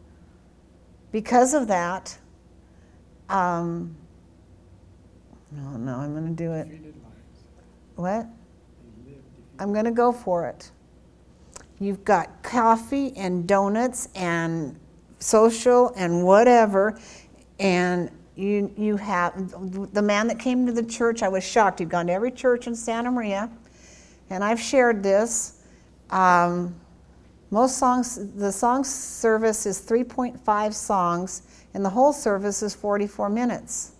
[1.12, 2.18] because of that,
[3.28, 3.96] um,
[5.52, 6.68] no, no, I'm going to do it.
[7.96, 8.26] What?
[9.58, 10.70] I'm going to go for it.
[11.80, 14.78] You've got coffee and donuts and
[15.20, 17.00] social and whatever,
[17.58, 19.34] and you, you have
[19.92, 21.24] the man that came to the church.
[21.24, 21.80] I was shocked.
[21.80, 23.50] He'd gone to every church in Santa Maria,
[24.30, 25.60] and I've shared this.
[26.10, 26.74] Um,
[27.50, 31.42] most songs, the song service is 3.5 songs,
[31.74, 33.92] and the whole service is 44 minutes.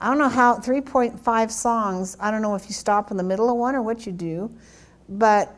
[0.00, 3.50] I don't know how 3.5 songs, I don't know if you stop in the middle
[3.50, 4.52] of one or what you do,
[5.08, 5.52] but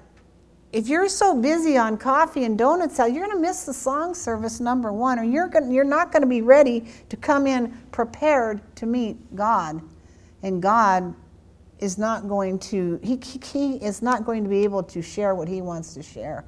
[0.72, 4.14] if you're so busy on coffee and donuts uh, you're going to miss the song
[4.14, 7.70] service number one, or you're, going, you're not going to be ready to come in
[7.90, 9.80] prepared to meet God.
[10.42, 11.14] And God
[11.80, 13.18] is not going to, he,
[13.52, 16.44] he is not going to be able to share what he wants to share.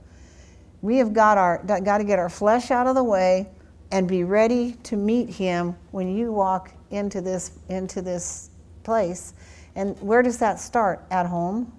[0.83, 3.49] We have got, our, got to get our flesh out of the way
[3.91, 8.51] and be ready to meet him when you walk into this, into this
[8.83, 9.35] place.
[9.75, 11.05] And where does that start?
[11.11, 11.73] At home?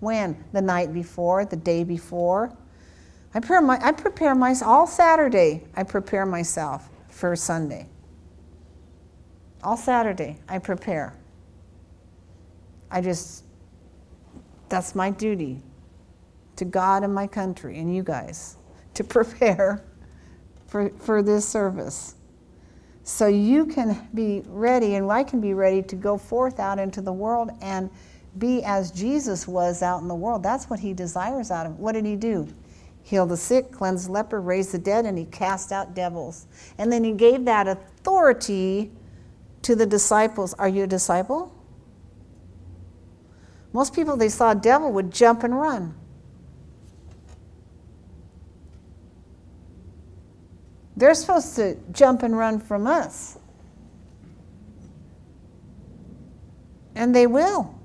[0.00, 0.44] When?
[0.52, 2.56] The night before, the day before.
[3.34, 7.86] I prepare, my, I prepare myself, all Saturday, I prepare myself for Sunday.
[9.62, 11.14] All Saturday, I prepare.
[12.90, 13.44] I just,
[14.68, 15.60] that's my duty
[16.56, 18.56] to God and my country and you guys
[18.94, 19.84] to prepare
[20.66, 22.14] for, for this service.
[23.02, 27.00] So you can be ready, and I can be ready to go forth out into
[27.00, 27.88] the world and
[28.38, 30.42] be as Jesus was out in the world.
[30.42, 31.78] That's what he desires out of.
[31.78, 32.48] What did he do?
[33.02, 36.46] Heal the sick, cleanse the leper, raise the dead, and he cast out devils.
[36.76, 38.90] And then he gave that authority
[39.62, 40.54] to the disciples.
[40.54, 41.54] Are you a disciple?
[43.72, 45.94] Most people, they saw a devil, would jump and run.
[50.96, 53.38] They're supposed to jump and run from us.
[56.94, 57.77] And they will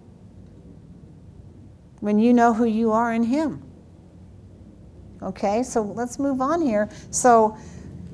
[2.04, 3.64] when you know who you are in Him.
[5.22, 6.90] Okay, so let's move on here.
[7.12, 7.58] So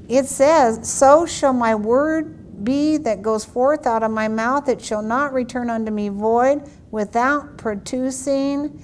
[0.07, 4.79] it says, So shall my word be that goes forth out of my mouth, it
[4.79, 8.79] shall not return unto me void, without producing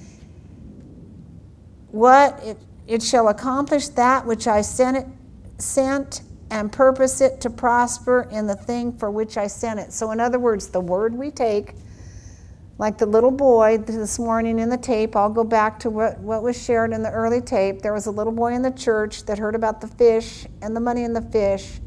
[1.91, 5.05] what it, it shall accomplish that which I sent it
[5.59, 9.93] sent and purpose it to prosper in the thing for which I sent it.
[9.93, 11.75] So in other words, the word we take
[12.77, 16.43] like the little boy this morning in the tape, I'll go back to what, what
[16.43, 17.81] was shared in the early tape.
[17.81, 20.81] There was a little boy in the church that heard about the fish and the
[20.81, 21.79] money in the fish.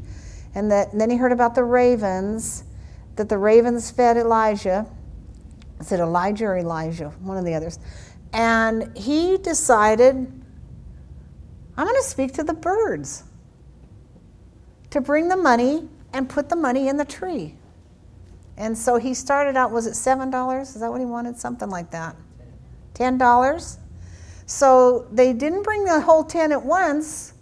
[0.55, 2.63] And, that, and then he heard about the ravens,
[3.17, 4.87] that the ravens fed Elijah.
[5.79, 7.09] Is it Elijah or Elisha?
[7.19, 7.77] One of the others.
[8.33, 10.15] And he decided,
[11.77, 13.23] I'm going to speak to the birds
[14.89, 17.58] to bring the money and put the money in the tree.
[18.59, 20.61] And so he started out, was it $7?
[20.61, 21.39] Is that what he wanted?
[21.39, 22.15] Something like that.
[22.93, 23.77] $10?
[24.45, 27.33] So they didn't bring the whole 10 at once.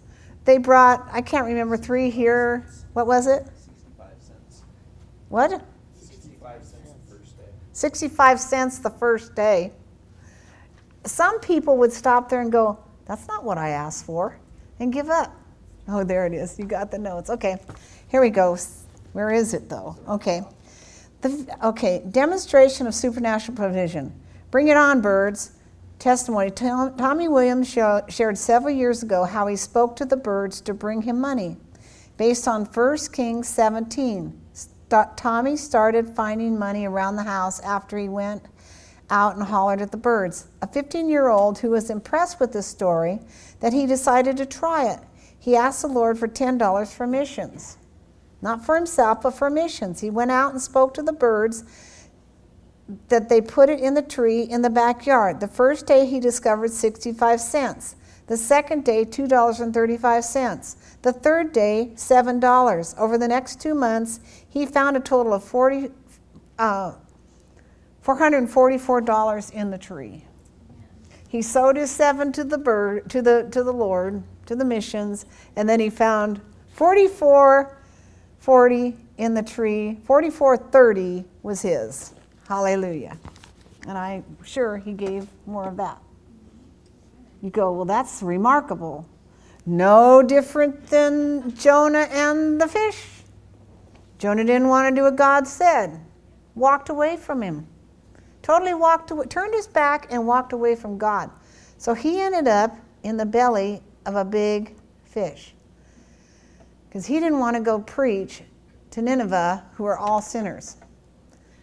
[0.44, 2.68] They brought, I can't remember, three here.
[2.92, 3.48] What was it?
[3.56, 4.62] 65 cents.
[5.28, 5.60] What?
[6.00, 7.44] 65 cents the first day.
[7.72, 9.72] 65 cents the first day.
[11.04, 14.38] Some people would stop there and go, That's not what I asked for,
[14.78, 15.34] and give up.
[15.88, 16.58] Oh, there it is.
[16.58, 17.30] You got the notes.
[17.30, 17.56] Okay,
[18.08, 18.56] here we go.
[19.12, 19.96] Where is it though?
[20.06, 20.42] Okay.
[21.20, 24.12] The, okay, demonstration of supernatural provision.
[24.50, 25.52] Bring it on, birds.
[25.98, 26.50] Testimony.
[26.52, 31.02] Tommy Williams show, shared several years ago how he spoke to the birds to bring
[31.02, 31.56] him money.
[32.16, 38.08] Based on 1 Kings 17, St- Tommy started finding money around the house after he
[38.08, 38.44] went
[39.10, 40.46] out and hollered at the birds.
[40.62, 43.18] A 15 year old who was impressed with this story
[43.58, 45.00] that he decided to try it.
[45.36, 47.77] He asked the Lord for $10 for missions
[48.40, 50.00] not for himself, but for missions.
[50.00, 51.64] He went out and spoke to the birds
[53.08, 55.40] that they put it in the tree in the backyard.
[55.40, 57.96] The first day he discovered 65 cents.
[58.28, 60.76] The second day, $2.35.
[61.00, 62.98] The third day, $7.
[62.98, 65.90] Over the next two months, he found a total of 40,
[66.58, 66.92] uh,
[68.04, 70.26] $444 in the tree.
[71.26, 75.26] He sowed his seven to the bird, to the to the Lord, to the missions,
[75.56, 77.77] and then he found 44
[78.48, 82.14] 40 in the tree, 4430 was his.
[82.48, 83.18] Hallelujah.
[83.86, 86.00] And I'm sure he gave more of that.
[87.42, 89.06] You go, well, that's remarkable.
[89.66, 93.20] No different than Jonah and the fish.
[94.16, 96.00] Jonah didn't want to do what God said,
[96.54, 97.66] walked away from him.
[98.40, 101.30] Totally walked away, turned his back and walked away from God.
[101.76, 104.74] So he ended up in the belly of a big
[105.04, 105.52] fish.
[106.88, 108.42] Because he didn't want to go preach
[108.90, 110.76] to Nineveh, who are all sinners.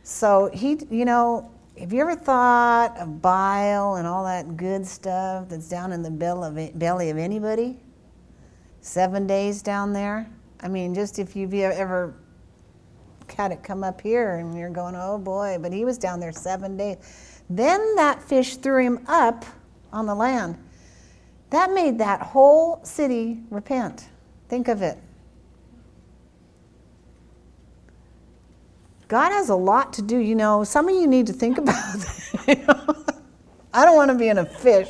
[0.03, 5.49] So he, you know, have you ever thought of bile and all that good stuff
[5.49, 7.79] that's down in the belly of anybody?
[8.81, 10.29] Seven days down there?
[10.61, 12.13] I mean, just if you've ever
[13.35, 16.31] had it come up here and you're going, oh boy, but he was down there
[16.31, 17.41] seven days.
[17.49, 19.43] Then that fish threw him up
[19.91, 20.57] on the land.
[21.49, 24.07] That made that whole city repent.
[24.47, 24.97] Think of it.
[29.07, 30.17] God has a lot to do.
[30.17, 33.15] You know, some of you need to think about that.
[33.73, 34.89] I don't want to be in a fish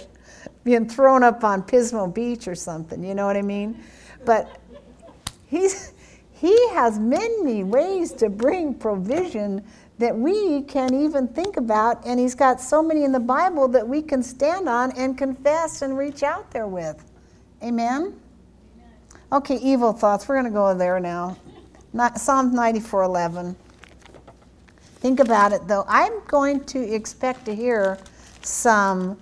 [0.64, 3.04] being thrown up on Pismo Beach or something.
[3.04, 3.82] You know what I mean?
[4.26, 4.60] But
[5.48, 5.94] he's,
[6.32, 9.64] he has many ways to bring provision
[9.98, 12.06] that we can even think about.
[12.06, 15.82] And he's got so many in the Bible that we can stand on and confess
[15.82, 17.04] and reach out there with.
[17.64, 18.20] Amen?
[19.32, 20.28] Okay, evil thoughts.
[20.28, 21.38] We're going to go there now.
[22.16, 23.56] Psalm 94 11.
[25.06, 25.86] Think about it though.
[25.88, 28.00] I'm going to expect to hear
[28.42, 29.20] some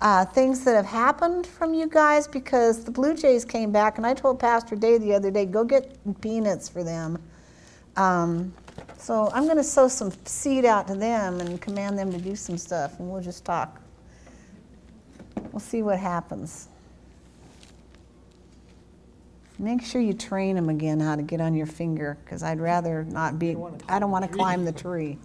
[0.00, 4.06] uh, things that have happened from you guys because the Blue Jays came back, and
[4.06, 7.22] I told Pastor Day the other day, go get peanuts for them.
[7.98, 8.54] Um,
[8.96, 12.34] so I'm going to sow some seed out to them and command them to do
[12.34, 13.78] some stuff, and we'll just talk.
[15.52, 16.68] We'll see what happens.
[19.58, 23.04] Make sure you train them again how to get on your finger, because I'd rather
[23.04, 23.54] not be.
[23.86, 25.18] I don't want to climb the tree.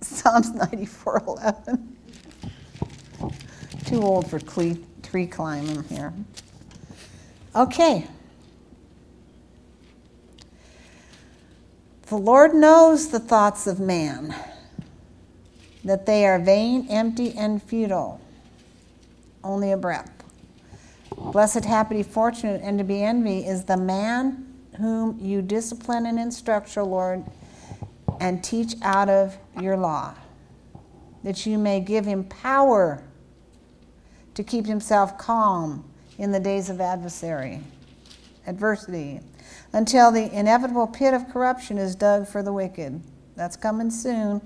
[0.00, 1.96] Psalms 94:11.
[3.86, 6.12] Too old for tree climbing here.
[7.54, 8.06] Okay.
[12.06, 14.34] The Lord knows the thoughts of man,
[15.84, 18.20] that they are vain, empty, and futile,
[19.44, 20.10] only a breath.
[21.16, 24.46] Blessed, happy, fortunate, and to be envied is the man
[24.78, 27.24] whom you discipline and instruct, O Lord,
[28.20, 30.14] and teach out of your law,
[31.22, 33.02] that you may give him power
[34.34, 35.84] to keep himself calm
[36.18, 37.60] in the days of adversary,
[38.46, 39.20] adversity,
[39.72, 43.00] until the inevitable pit of corruption is dug for the wicked.
[43.36, 44.40] That's coming soon.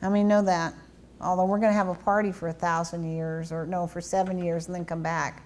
[0.00, 0.74] How many know that?
[1.20, 4.38] Although we're going to have a party for a thousand years, or no, for seven
[4.38, 5.42] years, and then come back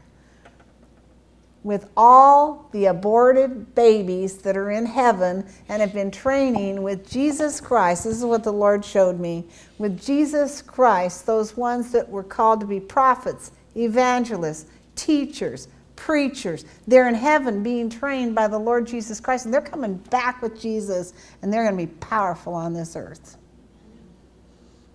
[1.65, 7.61] with all the aborted babies that are in heaven and have been training with Jesus
[7.61, 8.05] Christ.
[8.05, 9.45] This is what the Lord showed me.
[9.79, 17.09] With Jesus Christ, those ones that were called to be prophets, evangelists, teachers, preachers, they're
[17.09, 21.13] in heaven being trained by the Lord Jesus Christ, and they're coming back with Jesus,
[21.43, 23.37] and they're going to be powerful on this earth.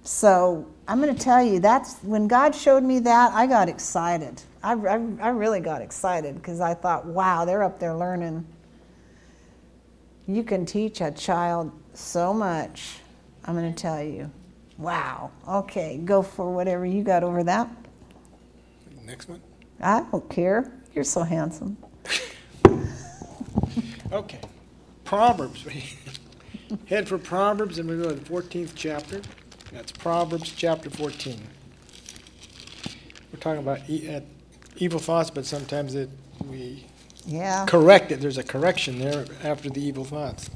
[0.04, 4.42] So I'm going to tell you, that's when God showed me that, I got excited.
[4.64, 8.46] I, I, I really got excited because I thought, wow, they're up there learning.
[10.28, 13.00] You can teach a child so much.
[13.46, 14.30] I'm going to tell you.
[14.78, 15.32] Wow.
[15.48, 17.70] Okay, go for whatever you got over that.
[19.06, 19.42] Next one.
[19.82, 20.72] I don't care.
[20.94, 21.78] You're so handsome.
[24.12, 24.42] okay.
[25.06, 25.66] Proverbs.
[26.88, 29.22] Head for Proverbs, and we go to the 14th chapter.
[29.72, 31.40] That's Proverbs chapter 14.
[33.32, 34.22] We're talking about uh,
[34.78, 36.10] evil thoughts, but sometimes it
[36.50, 36.86] we
[37.26, 37.66] yeah.
[37.66, 38.22] correct it.
[38.22, 40.50] There's a correction there after the evil thoughts.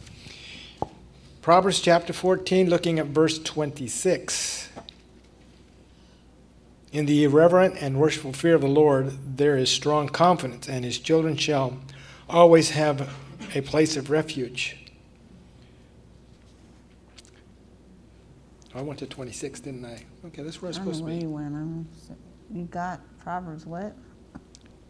[1.41, 4.69] Proverbs chapter 14, looking at verse 26.
[6.91, 10.99] In the irreverent and worshipful fear of the Lord, there is strong confidence, and his
[10.99, 11.80] children shall
[12.30, 13.13] always have
[13.55, 14.78] a place of refuge.
[18.74, 20.03] I went to 26, didn't I?
[20.28, 21.26] Okay, that's where I was supposed to be.
[22.53, 23.95] You got Proverbs what?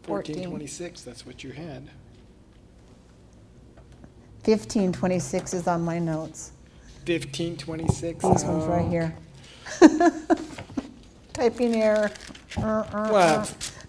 [0.06, 1.88] 1426, that's what you had.
[4.44, 6.52] 1526 is on my notes.
[7.06, 8.24] 1526?
[8.24, 9.14] These ones right here.
[11.32, 12.10] Typing error.
[12.58, 13.46] Uh, uh, Well, uh.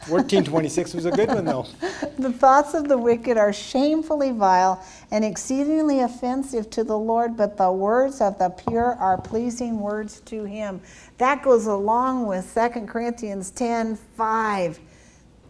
[0.07, 1.65] 1426 was a good one, though.
[2.19, 7.57] The thoughts of the wicked are shamefully vile and exceedingly offensive to the Lord, but
[7.57, 10.79] the words of the pure are pleasing words to him.
[11.17, 14.79] That goes along with 2 Corinthians 10 5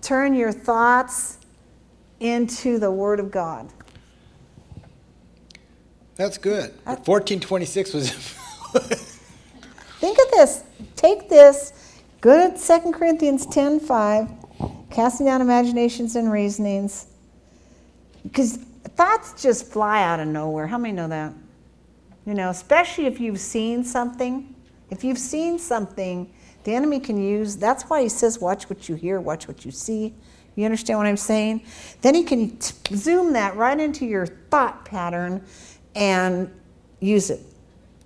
[0.04, 1.40] turn your thoughts
[2.20, 3.70] into the Word of God.
[6.16, 6.74] That's good.
[6.86, 8.12] But 1426 was.
[10.00, 10.64] Think of this.
[10.96, 12.02] Take this.
[12.22, 14.30] Go to 2 Corinthians 10 5,
[14.92, 17.08] casting down imaginations and reasonings.
[18.24, 18.58] Because
[18.96, 20.68] thoughts just fly out of nowhere.
[20.68, 21.34] How many know that?
[22.26, 24.56] You know, especially if you've seen something.
[24.90, 26.32] If you've seen something,
[26.64, 29.72] the enemy can use, that's why he says, watch what you hear, watch what you
[29.72, 30.14] see.
[30.56, 31.64] You understand what I'm saying?
[32.02, 35.44] Then he can t- zoom that right into your thought pattern
[35.96, 36.52] and
[37.00, 37.42] use it.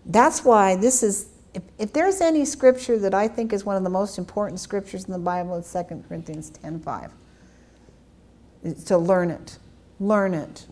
[0.05, 3.84] That's why this is, if, if there's any scripture that I think is one of
[3.84, 7.12] the most important scriptures in the Bible, it's 2 Corinthians 10 5.
[8.86, 9.60] To learn it.
[9.99, 10.68] Learn it.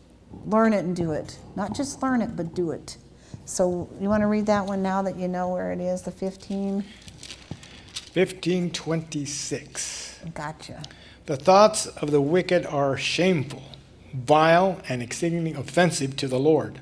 [0.46, 1.38] Learn it and do it.
[1.56, 2.98] Not just learn it, but do it.
[3.46, 6.12] So you want to read that one now that you know where it is, the
[6.12, 6.84] 15?
[8.16, 10.20] 1526.
[10.34, 10.82] Gotcha.
[11.26, 13.64] The thoughts of the wicked are shameful,
[14.14, 16.80] vile, and exceedingly offensive to the Lord.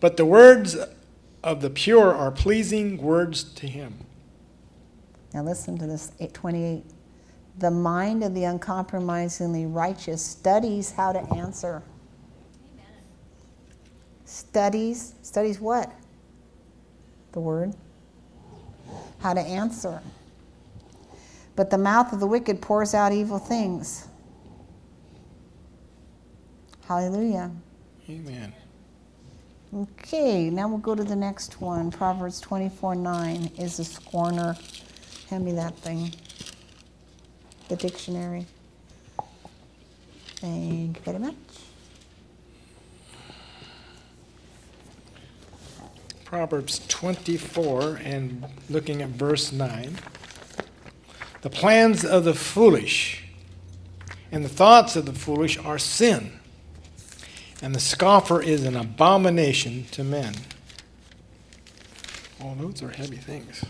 [0.00, 0.76] But the words
[1.44, 3.98] of the pure are pleasing words to him.
[5.32, 6.82] Now listen to this 828.
[7.58, 11.84] The mind of the uncompromisingly righteous studies how to answer.
[14.24, 15.92] Studies, studies what?
[17.30, 17.74] The word.
[19.20, 20.02] How to answer.
[21.56, 24.06] But the mouth of the wicked pours out evil things.
[26.86, 27.50] Hallelujah.
[28.08, 28.52] Amen.
[29.74, 31.90] Okay, now we'll go to the next one.
[31.90, 34.56] Proverbs 24 9 is a scorner.
[35.28, 36.14] Hand me that thing.
[37.68, 38.46] The dictionary.
[40.36, 41.34] Thank you very much.
[46.24, 49.96] Proverbs 24 and looking at verse 9.
[51.46, 53.22] The plans of the foolish
[54.32, 56.40] and the thoughts of the foolish are sin,
[57.62, 60.34] and the scoffer is an abomination to men.
[62.42, 63.64] Oh, those are heavy things.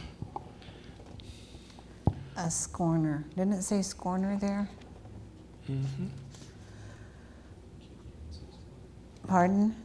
[2.39, 3.27] A scorner.
[3.37, 4.70] Didn't it say scorner there?
[5.70, 6.07] Mm-hmm.
[9.29, 9.77] Pardon?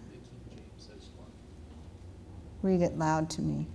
[0.49, 1.27] James says one.
[2.61, 3.67] Read it loud to me.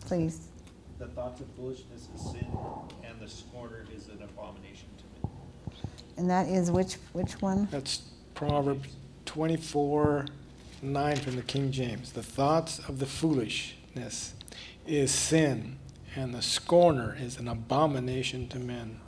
[0.00, 0.49] Please.
[1.00, 2.46] The thoughts of foolishness is sin,
[3.02, 5.32] and the scorner is an abomination to men.
[6.18, 7.68] And that is which which one?
[7.70, 8.02] That's
[8.34, 8.86] Proverbs
[9.24, 10.26] 24
[10.82, 12.12] 9 from the King James.
[12.12, 14.34] The thoughts of the foolishness
[14.86, 15.78] is sin,
[16.14, 19.00] and the scorner is an abomination to men.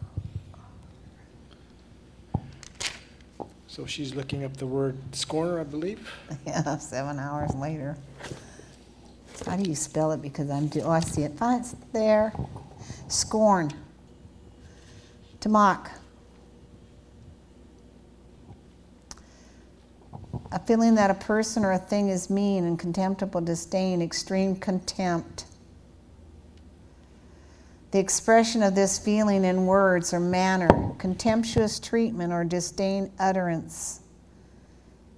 [3.66, 6.10] So she's looking up the word scorner, I believe.
[6.46, 7.98] Yeah, seven hours later.
[9.46, 10.22] How do you spell it?
[10.22, 10.82] Because I'm do.
[10.82, 11.36] Oh, I see it.
[11.36, 12.32] Fine, it's there.
[13.08, 13.72] Scorn.
[15.40, 15.90] To mock.
[20.52, 25.46] A feeling that a person or a thing is mean and contemptible, disdain, extreme contempt.
[27.90, 30.68] The expression of this feeling in words or manner,
[30.98, 34.01] contemptuous treatment or disdain utterance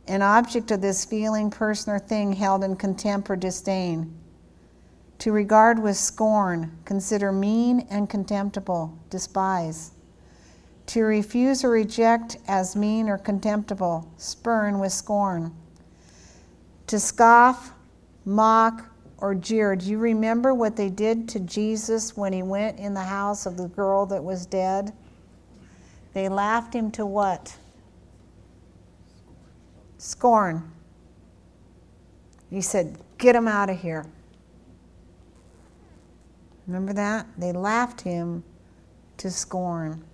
[0.07, 4.15] an object of this feeling, person, or thing held in contempt or disdain.
[5.21, 9.93] To regard with scorn, consider mean and contemptible, despise.
[10.87, 15.55] To refuse or reject as mean or contemptible, spurn with scorn.
[16.89, 17.73] To scoff,
[18.27, 19.75] mock, or jeer.
[19.77, 23.57] Do you remember what they did to Jesus when he went in the house of
[23.57, 24.93] the girl that was dead?
[26.13, 27.57] They laughed him to what?
[30.05, 30.71] Scorn.
[32.51, 34.05] He said, Get him out of here.
[36.67, 37.27] Remember that?
[37.39, 38.45] They laughed him
[39.17, 40.05] to scorn.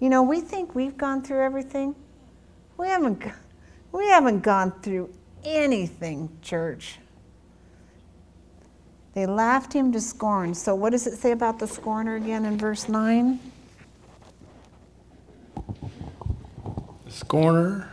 [0.00, 1.94] You know, we think we've gone through everything.
[2.78, 3.22] We haven't,
[3.92, 5.12] we haven't gone through
[5.44, 6.98] anything, church.
[9.12, 10.54] They laughed him to scorn.
[10.54, 13.38] So, what does it say about the scorner again in verse 9?
[17.04, 17.91] The scorner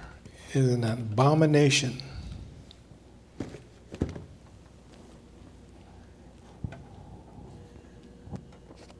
[0.55, 2.01] is an abomination.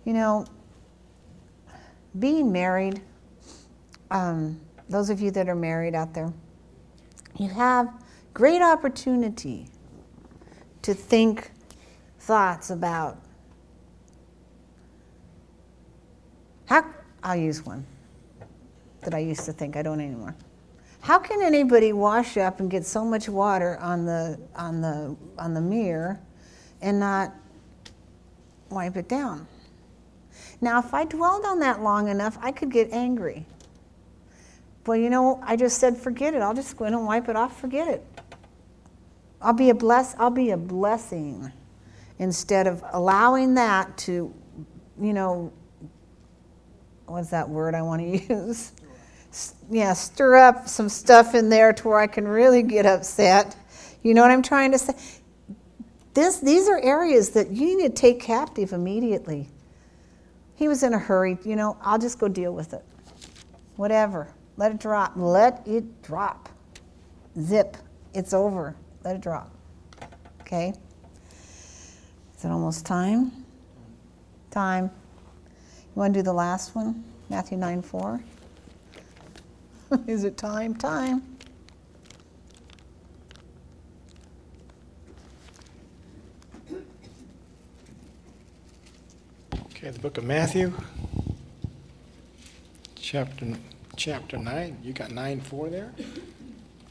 [0.06, 0.45] You know,
[2.18, 3.02] being married,
[4.12, 6.34] um, those of you that are married out there,
[7.38, 7.93] you have
[8.34, 9.68] great opportunity
[10.82, 11.52] to think
[12.20, 13.18] thoughts about
[16.66, 16.86] how
[17.24, 17.86] I'll use one
[19.02, 20.36] that I used to think I don't anymore.
[21.02, 25.54] How can anybody wash up and get so much water on the on the on
[25.54, 26.20] the mirror
[26.82, 27.34] and not
[28.70, 29.47] wipe it down?
[30.62, 33.45] Now, if I dwelled on that long enough, I could get angry.
[34.86, 36.41] Well, you know, I just said, forget it.
[36.41, 38.06] I'll just go in and wipe it off, forget it.
[39.41, 41.52] I'll be a bless I'll be a blessing
[42.18, 44.34] instead of allowing that to,
[45.00, 45.54] you know,
[47.06, 48.74] what's that word I want to use?
[49.69, 53.55] Yeah, stir up some stuff in there to where I can really get upset.
[54.01, 54.93] You know what I'm trying to say?
[56.13, 59.47] This, these are areas that you need to take captive immediately.
[60.55, 61.38] He was in a hurry.
[61.45, 62.84] You know, I'll just go deal with it.
[63.75, 64.34] Whatever.
[64.57, 65.13] Let it drop.
[65.15, 66.49] Let it drop.
[67.39, 67.77] Zip.
[68.13, 68.75] It's over.
[69.03, 69.51] Let it drop.
[70.41, 70.73] Okay?
[71.32, 73.32] Is it almost time?
[74.51, 74.86] Time.
[74.86, 77.03] You want to do the last one?
[77.30, 78.21] Matthew 9 4?
[80.07, 80.75] Is it time?
[80.75, 81.23] Time.
[89.53, 90.73] Okay, the book of Matthew,
[92.95, 93.47] chapter,
[93.95, 94.77] chapter 9.
[94.83, 95.93] You got 9 4 there?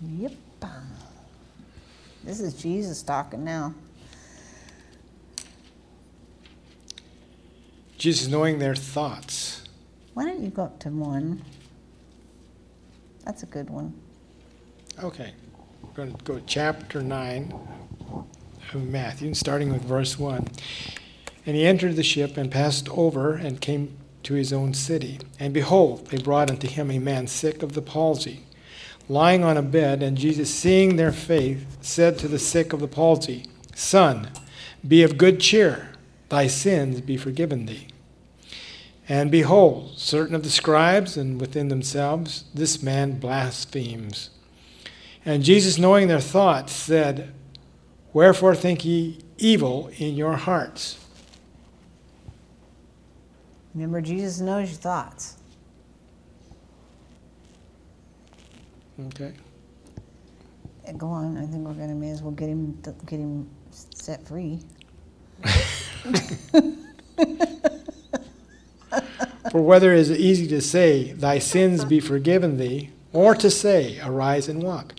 [0.00, 0.32] Yep.
[2.28, 3.74] This is Jesus talking now.
[7.96, 9.62] Jesus knowing their thoughts.
[10.12, 11.42] Why don't you go up to one?
[13.28, 13.92] That's a good one.
[15.04, 15.34] Okay,
[15.82, 17.52] we're going to go to chapter 9
[18.72, 20.48] of Matthew, starting with verse 1.
[21.44, 25.18] And he entered the ship and passed over and came to his own city.
[25.38, 28.44] And behold, they brought unto him a man sick of the palsy,
[29.10, 30.02] lying on a bed.
[30.02, 34.30] And Jesus, seeing their faith, said to the sick of the palsy, Son,
[34.86, 35.90] be of good cheer,
[36.30, 37.88] thy sins be forgiven thee.
[39.08, 44.28] And behold, certain of the scribes, and within themselves, this man blasphemes.
[45.24, 47.32] And Jesus, knowing their thoughts, said,
[48.12, 51.02] Wherefore think ye evil in your hearts?
[53.74, 55.36] Remember, Jesus knows your thoughts.
[59.06, 59.32] Okay.
[60.86, 61.38] Uh, go on.
[61.38, 64.60] I think we're going to may as well get him get him set free.
[69.50, 73.98] For whether it is easy to say, Thy sins be forgiven thee, or to say,
[74.00, 74.94] Arise and walk.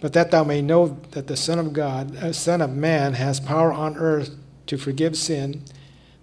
[0.00, 3.38] But that thou may know that the Son of God, uh, Son of Man, has
[3.38, 5.62] power on earth to forgive sin.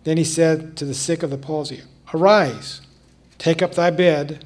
[0.04, 1.82] Then he said to the sick of the palsy,
[2.14, 2.82] Arise,
[3.38, 4.46] take up thy bed,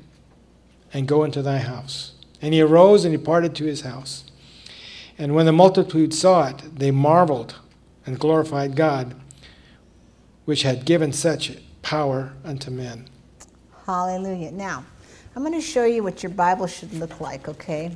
[0.94, 2.14] and go into thy house.
[2.42, 4.26] And he arose and departed to his house.
[5.18, 7.56] And when the multitude saw it, they marveled
[8.06, 9.16] and glorified God,
[10.46, 13.08] which had given such power unto men.
[13.86, 14.52] Hallelujah.
[14.52, 14.84] Now,
[15.36, 17.92] I'm going to show you what your Bible should look like, okay?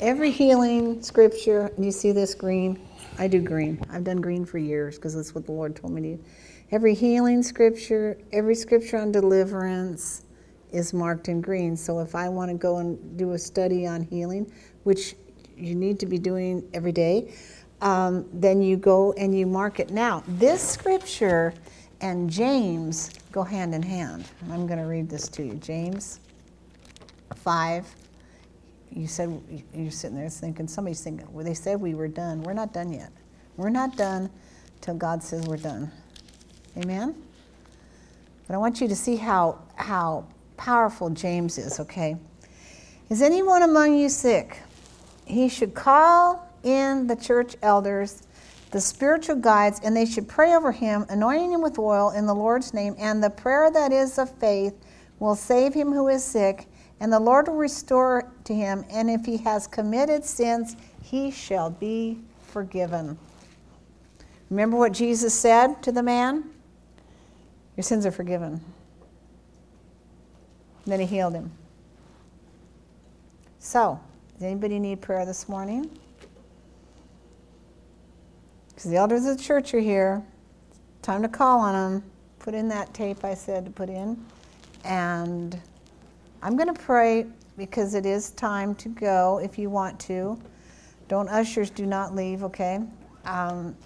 [0.00, 2.80] Every healing scripture, you see this green?
[3.18, 3.84] I do green.
[3.90, 6.24] I've done green for years because that's what the Lord told me to do.
[6.72, 10.24] Every healing scripture, every scripture on deliverance
[10.72, 11.76] is marked in green.
[11.76, 14.50] So if I want to go and do a study on healing,
[14.84, 15.16] which
[15.56, 17.34] you need to be doing every day,
[17.82, 19.90] um, then you go and you mark it.
[19.90, 21.52] Now, this scripture
[22.00, 24.24] and James go hand in hand.
[24.50, 25.54] I'm going to read this to you.
[25.54, 26.20] James
[27.36, 27.86] 5.
[28.92, 29.40] You said
[29.72, 32.42] you're sitting there thinking, somebody's thinking, well, they said we were done.
[32.42, 33.12] We're not done yet.
[33.56, 34.30] We're not done
[34.80, 35.92] till God says we're done.
[36.76, 37.14] Amen?
[38.46, 40.26] But I want you to see how, how
[40.56, 42.16] powerful James is, okay?
[43.10, 44.58] Is anyone among you sick?
[45.24, 48.22] He should call in the church elders
[48.70, 52.34] the spiritual guides, and they should pray over him, anointing him with oil in the
[52.34, 52.94] Lord's name.
[52.98, 54.74] And the prayer that is of faith
[55.18, 56.66] will save him who is sick,
[57.00, 58.84] and the Lord will restore to him.
[58.90, 63.18] And if he has committed sins, he shall be forgiven.
[64.50, 66.50] Remember what Jesus said to the man?
[67.76, 68.60] Your sins are forgiven.
[70.84, 71.50] And then he healed him.
[73.58, 74.00] So,
[74.34, 75.90] does anybody need prayer this morning?
[78.80, 80.24] Because the elders of the church are here.
[81.02, 82.10] Time to call on them.
[82.38, 84.24] Put in that tape I said to put in.
[84.86, 85.60] And
[86.42, 87.26] I'm going to pray
[87.58, 90.40] because it is time to go if you want to.
[91.08, 92.80] Don't ushers do not leave, okay?
[93.26, 93.76] Um,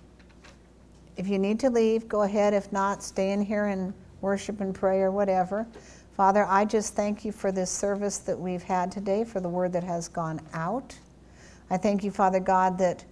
[1.16, 2.55] if you need to leave, go ahead.
[2.55, 5.66] If not, stay in here and worship and pray or whatever.
[6.16, 9.72] Father, I just thank you for this service that we've had today, for the word
[9.72, 10.97] that has gone out.
[11.68, 13.05] I thank you, Father God, that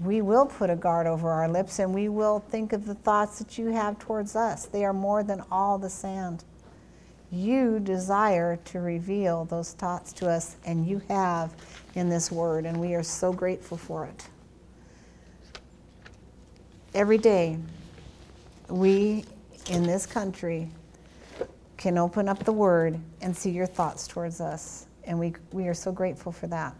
[0.00, 3.38] we will put a guard over our lips and we will think of the thoughts
[3.38, 4.64] that you have towards us.
[4.64, 6.44] They are more than all the sand.
[7.30, 11.54] You desire to reveal those thoughts to us, and you have
[11.94, 14.26] in this word, and we are so grateful for it.
[16.92, 17.58] Every day,
[18.68, 19.24] we
[19.68, 20.70] in this country
[21.76, 25.74] can open up the word and see your thoughts towards us, and we, we are
[25.74, 26.74] so grateful for that.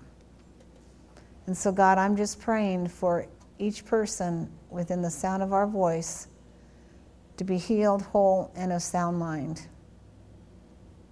[1.47, 3.27] And so, God, I'm just praying for
[3.59, 6.29] each person within the sound of our voice
[7.37, 9.67] to be healed, whole, and of sound mind.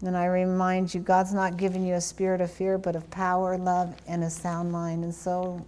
[0.05, 3.59] And I remind you, God's not giving you a spirit of fear, but of power,
[3.59, 5.03] love, and a sound mind.
[5.03, 5.65] And so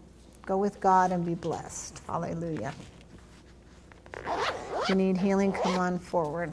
[0.47, 2.01] go with God and be blessed.
[2.07, 2.73] Hallelujah.
[4.15, 6.53] If you need healing, come on forward.